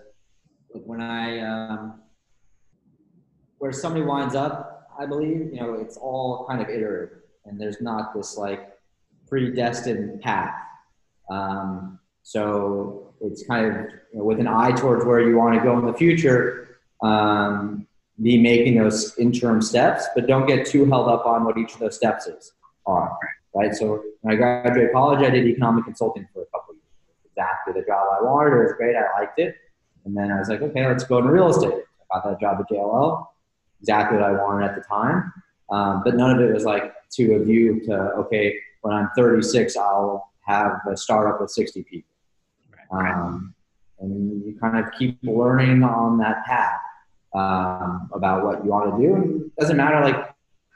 when 0.73 0.99
I, 0.99 1.39
um, 1.39 2.01
where 3.59 3.71
somebody 3.71 4.03
winds 4.03 4.35
up, 4.35 4.87
I 4.99 5.05
believe, 5.05 5.53
you 5.53 5.61
know, 5.61 5.75
it's 5.75 5.95
all 5.95 6.45
kind 6.49 6.61
of 6.61 6.69
iterative 6.69 7.19
and 7.45 7.59
there's 7.59 7.81
not 7.81 8.13
this 8.13 8.35
like 8.37 8.77
predestined 9.27 10.21
path. 10.21 10.55
Um, 11.29 11.99
so 12.23 13.13
it's 13.21 13.45
kind 13.45 13.65
of 13.65 13.75
you 14.11 14.19
know, 14.19 14.25
with 14.25 14.39
an 14.39 14.47
eye 14.47 14.71
towards 14.71 15.05
where 15.05 15.21
you 15.21 15.37
want 15.37 15.55
to 15.55 15.63
go 15.63 15.77
in 15.77 15.85
the 15.85 15.93
future. 15.93 16.79
Um, 17.01 17.87
be 18.21 18.37
making 18.37 18.77
those 18.77 19.17
interim 19.17 19.61
steps, 19.61 20.05
but 20.15 20.27
don't 20.27 20.47
get 20.47 20.65
too 20.65 20.85
held 20.85 21.07
up 21.07 21.25
on 21.25 21.45
what 21.45 21.57
each 21.57 21.73
of 21.73 21.79
those 21.79 21.95
steps 21.95 22.25
is 22.25 22.51
are. 22.85 23.15
Right. 23.53 23.73
So 23.73 24.03
when 24.21 24.33
I 24.33 24.37
graduated 24.37 24.91
college, 24.93 25.19
I 25.19 25.29
did 25.29 25.47
economic 25.47 25.85
consulting 25.85 26.27
for 26.33 26.43
a 26.43 26.45
couple 26.47 26.75
years. 26.75 26.83
Exactly 27.25 27.73
the 27.73 27.85
job 27.85 28.07
I 28.19 28.23
wanted. 28.23 28.53
It 28.53 28.63
was 28.63 28.73
great. 28.77 28.95
I 28.95 29.19
liked 29.19 29.39
it. 29.39 29.55
And 30.05 30.15
then 30.15 30.31
I 30.31 30.39
was 30.39 30.47
like, 30.47 30.61
okay, 30.61 30.87
let's 30.87 31.03
go 31.03 31.17
into 31.19 31.31
real 31.31 31.49
estate. 31.49 31.73
I 32.13 32.19
got 32.19 32.29
that 32.29 32.39
job 32.39 32.57
at 32.59 32.69
JLL. 32.69 33.25
Exactly 33.81 34.17
what 34.17 34.27
I 34.27 34.31
wanted 34.31 34.65
at 34.65 34.75
the 34.75 34.81
time. 34.81 35.33
Um, 35.69 36.01
but 36.03 36.15
none 36.15 36.31
of 36.31 36.39
it 36.39 36.53
was 36.53 36.65
like 36.65 36.93
to 37.11 37.35
a 37.35 37.43
view 37.43 37.81
to 37.85 37.93
okay, 37.93 38.57
when 38.81 38.93
I'm 38.93 39.09
36, 39.17 39.75
I'll 39.75 40.31
have 40.45 40.79
a 40.89 40.95
startup 40.95 41.41
with 41.41 41.51
60 41.51 41.83
people. 41.83 42.09
Um, 42.91 43.53
and 43.99 44.45
you 44.45 44.57
kind 44.59 44.77
of 44.77 44.91
keep 44.97 45.17
learning 45.23 45.83
on 45.83 46.17
that 46.19 46.45
path 46.45 46.79
um, 47.33 48.09
about 48.13 48.45
what 48.45 48.63
you 48.63 48.69
want 48.69 48.95
to 48.95 49.01
do. 49.01 49.15
And 49.15 49.41
it 49.45 49.55
doesn't 49.59 49.77
matter 49.77 50.01
like 50.01 50.33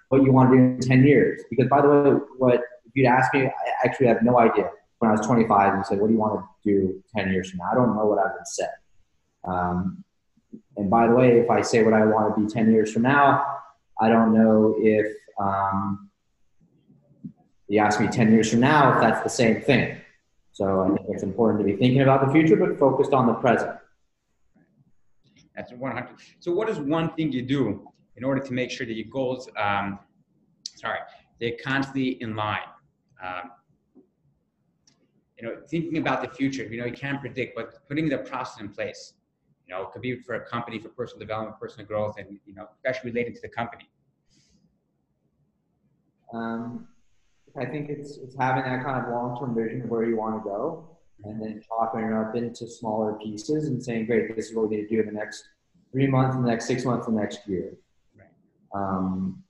what 0.10 0.24
you 0.24 0.32
want 0.32 0.52
to 0.52 0.58
do 0.58 0.64
in 0.64 0.80
10 0.80 1.06
years. 1.06 1.42
Because 1.50 1.68
by 1.68 1.82
the 1.82 1.90
way, 1.90 2.12
what 2.38 2.62
if 2.86 2.92
you'd 2.96 3.08
ask 3.08 3.34
me, 3.34 3.46
I 3.46 3.52
actually 3.86 4.08
have 4.08 4.22
no 4.24 4.40
idea. 4.40 4.70
When 5.00 5.10
I 5.10 5.14
was 5.14 5.26
25 5.26 5.74
and 5.74 5.86
said, 5.86 6.00
what 6.00 6.08
do 6.08 6.14
you 6.14 6.20
want 6.20 6.42
to 6.42 6.48
do 6.64 7.04
10 7.16 7.32
years 7.32 7.50
from 7.50 7.60
now? 7.60 7.70
I 7.72 7.76
don't 7.76 7.96
know 7.96 8.06
what 8.06 8.20
I 8.20 8.24
would 8.24 8.46
say. 8.46 8.66
Um, 9.44 10.04
and 10.78 10.90
by 10.90 11.08
the 11.08 11.16
way, 11.16 11.40
if 11.40 11.50
I 11.50 11.62
say 11.62 11.84
what 11.84 11.94
I 11.94 12.06
want 12.06 12.36
to 12.36 12.42
be 12.42 12.52
10 12.52 12.72
years 12.72 12.92
from 12.92 13.04
now, 13.04 13.58
I 14.00 14.10
don't 14.10 14.34
know 14.34 14.76
if 14.78 15.16
um, 15.40 16.10
you 17.68 17.80
ask 17.80 18.00
me 18.00 18.08
10 18.08 18.32
years 18.32 18.50
from 18.52 18.60
now 18.60 18.94
if 18.94 19.02
that's 19.02 19.24
the 19.24 19.30
same 19.30 19.62
thing. 19.62 19.98
So 20.52 20.82
I 20.82 20.88
think 20.90 21.08
it's 21.10 21.24
important 21.24 21.60
to 21.60 21.66
be 21.66 21.78
thinking 21.78 22.02
about 22.02 22.26
the 22.26 22.32
future, 22.32 22.56
but 22.56 22.78
focused 22.78 23.14
on 23.14 23.28
the 23.28 23.34
present. 23.34 23.72
That's 25.56 25.74
100. 25.74 26.16
So 26.40 26.52
what 26.52 26.70
is 26.70 26.80
one 26.80 27.14
thing 27.14 27.32
you 27.32 27.42
do 27.42 27.92
in 28.16 28.24
order 28.24 28.42
to 28.42 28.54
make 28.54 28.72
sure 28.72 28.86
that 28.86 28.94
your 28.94 29.08
goals, 29.10 29.50
um, 29.58 30.00
sorry, 30.64 31.00
they're 31.40 31.58
constantly 31.64 32.22
in 32.22 32.36
line? 32.36 32.60
Um, 33.24 33.52
you 35.38 35.48
know, 35.48 35.58
thinking 35.70 35.98
about 35.98 36.22
the 36.22 36.30
future, 36.30 36.64
you 36.64 36.80
know, 36.80 36.86
you 36.86 36.94
can't 36.94 37.20
predict, 37.20 37.56
but 37.56 37.88
putting 37.88 38.08
the 38.08 38.20
process 38.20 38.62
in 38.62 38.70
place, 38.70 39.14
you 39.68 39.74
know, 39.74 39.84
it 39.84 39.92
could 39.92 40.02
be 40.02 40.20
for 40.20 40.36
a 40.36 40.46
company, 40.46 40.78
for 40.80 40.90
personal 40.90 41.20
development, 41.20 41.60
personal 41.60 41.86
growth, 41.88 42.16
and, 42.18 42.40
you 42.46 42.54
know, 42.54 42.68
especially 42.76 43.10
related 43.10 43.36
to 43.36 43.42
the 43.42 43.50
company. 43.50 43.90
Um, 46.34 46.88
I 47.60 47.66
think 47.66 47.90
it's 47.90 48.18
it's 48.18 48.36
having 48.38 48.64
that 48.64 48.84
kind 48.84 49.06
of 49.06 49.12
long 49.12 49.38
term 49.38 49.56
vision 49.56 49.82
of 49.82 49.90
where 49.90 50.08
you 50.08 50.16
want 50.16 50.42
to 50.42 50.50
go, 50.50 50.91
and 51.24 51.42
then 51.42 51.62
chopping 51.68 52.06
it 52.06 52.14
up 52.14 52.36
into 52.36 52.68
smaller 52.68 53.14
pieces 53.14 53.68
and 53.68 53.84
saying, 53.84 54.06
"Great, 54.06 54.36
this 54.36 54.50
is 54.50 54.56
what 54.56 54.70
we 54.70 54.78
need 54.78 54.88
to 54.88 54.96
do 54.96 55.00
in 55.02 55.06
the 55.08 55.12
next 55.12 55.44
three 55.92 56.08
months, 56.08 56.36
in 56.36 56.44
the 56.44 56.50
next 56.50 56.66
six 56.66 56.86
months, 56.86 57.06
the 57.06 57.12
next 57.12 57.48
year." 57.48 57.74
Right. 58.18 58.28
Um, 58.74 59.44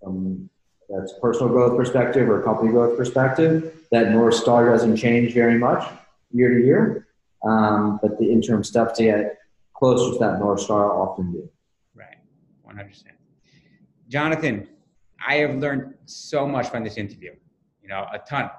from 0.00 0.48
that's 0.88 1.12
personal 1.20 1.48
growth 1.48 1.76
perspective 1.76 2.28
or 2.30 2.42
company 2.42 2.70
growth 2.70 2.96
perspective, 2.96 3.86
that 3.90 4.10
north 4.10 4.34
star 4.34 4.70
doesn't 4.70 4.96
change 4.96 5.34
very 5.34 5.58
much 5.58 5.84
year 6.30 6.48
to 6.50 6.64
year, 6.64 7.08
um, 7.44 7.98
but 8.00 8.18
the 8.18 8.30
interim 8.30 8.64
steps 8.64 8.98
to 8.98 9.04
get 9.04 9.38
closer 9.74 10.12
to 10.12 10.18
that 10.18 10.38
north 10.38 10.60
star 10.60 10.92
often 10.92 11.32
do. 11.32 11.48
Right, 11.94 12.16
one 12.62 12.76
hundred 12.76 12.90
percent. 12.90 13.16
Jonathan, 14.08 14.68
I 15.26 15.36
have 15.36 15.56
learned 15.56 15.94
so 16.06 16.46
much 16.46 16.68
from 16.70 16.84
this 16.84 16.96
interview, 16.96 17.34
you 17.82 17.88
know, 17.88 18.06
a 18.12 18.18
ton. 18.18 18.50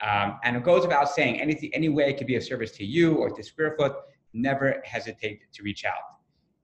Um, 0.00 0.38
and 0.44 0.56
it 0.56 0.62
goes 0.62 0.82
without 0.82 1.08
saying, 1.08 1.40
anything, 1.40 1.70
any 1.72 1.88
way 1.88 2.10
it 2.10 2.18
could 2.18 2.26
be 2.26 2.36
of 2.36 2.44
service 2.44 2.70
to 2.72 2.84
you 2.84 3.14
or 3.14 3.30
to 3.30 3.42
Squarefoot, 3.42 3.92
never 4.32 4.82
hesitate 4.84 5.40
to 5.52 5.62
reach 5.62 5.84
out. 5.84 5.94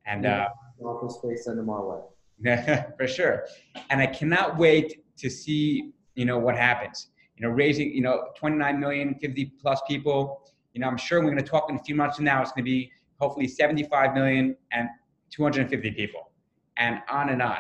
And 0.07 0.27
uh, 0.27 0.49
office 0.85 1.17
space, 1.17 1.45
send 1.45 1.59
them 1.59 1.71
our 1.71 1.89
way. 1.89 2.01
for 2.99 3.07
sure. 3.07 3.47
And 3.91 4.01
I 4.01 4.07
cannot 4.07 4.59
wait 4.59 5.03
to 5.19 5.31
see, 5.31 5.93
you 6.15 6.25
know, 6.25 6.39
what 6.39 6.57
happens. 6.57 7.09
You 7.37 7.47
know, 7.47 7.55
raising, 7.55 7.95
you 7.95 8.03
know, 8.03 8.29
29 8.37 8.79
million, 8.79 9.15
50 9.15 9.53
plus 9.61 9.81
people. 9.89 10.51
You 10.75 10.81
know, 10.81 10.89
I'm 10.89 10.97
sure 10.97 11.21
we're 11.21 11.31
going 11.31 11.43
to 11.43 11.49
talk 11.49 11.71
in 11.71 11.77
a 11.77 11.83
few 11.83 11.95
months 11.95 12.17
from 12.17 12.25
now. 12.25 12.43
It's 12.43 12.53
going 12.53 12.65
to 12.65 12.71
be 12.71 12.91
hopefully 13.19 13.49
75 13.49 14.15
million 14.15 14.57
and 14.73 14.89
250 15.31 15.91
people 15.93 16.31
and 16.77 17.01
on 17.09 17.31
and 17.31 17.41
on. 17.41 17.59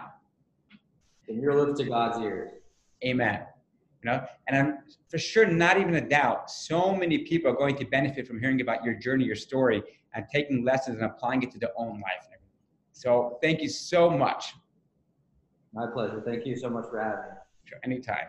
From 1.26 1.40
your 1.40 1.54
lips 1.54 1.80
to 1.80 1.86
God's 1.86 2.18
ears. 2.18 2.50
Amen. 3.04 3.42
You 4.02 4.10
know, 4.10 4.26
and 4.48 4.56
I'm 4.56 4.78
for 5.08 5.18
sure 5.18 5.46
not 5.46 5.78
even 5.78 5.94
a 5.94 6.00
doubt. 6.00 6.50
So 6.50 6.94
many 6.94 7.18
people 7.18 7.50
are 7.50 7.56
going 7.56 7.76
to 7.76 7.84
benefit 7.84 8.26
from 8.26 8.40
hearing 8.40 8.60
about 8.60 8.84
your 8.84 8.94
journey, 8.94 9.24
your 9.24 9.36
story, 9.36 9.82
and 10.14 10.26
taking 10.32 10.64
lessons 10.64 10.96
and 10.96 11.04
applying 11.04 11.42
it 11.42 11.52
to 11.52 11.58
their 11.58 11.70
own 11.76 12.00
life. 12.00 12.26
So 12.92 13.38
thank 13.42 13.62
you 13.62 13.68
so 13.68 14.10
much. 14.10 14.54
My 15.72 15.86
pleasure. 15.92 16.22
Thank 16.24 16.46
you 16.46 16.56
so 16.56 16.68
much 16.68 16.84
for 16.90 17.00
having 17.00 17.18
me. 17.18 17.36
Sure, 17.64 17.78
anytime. 17.84 18.26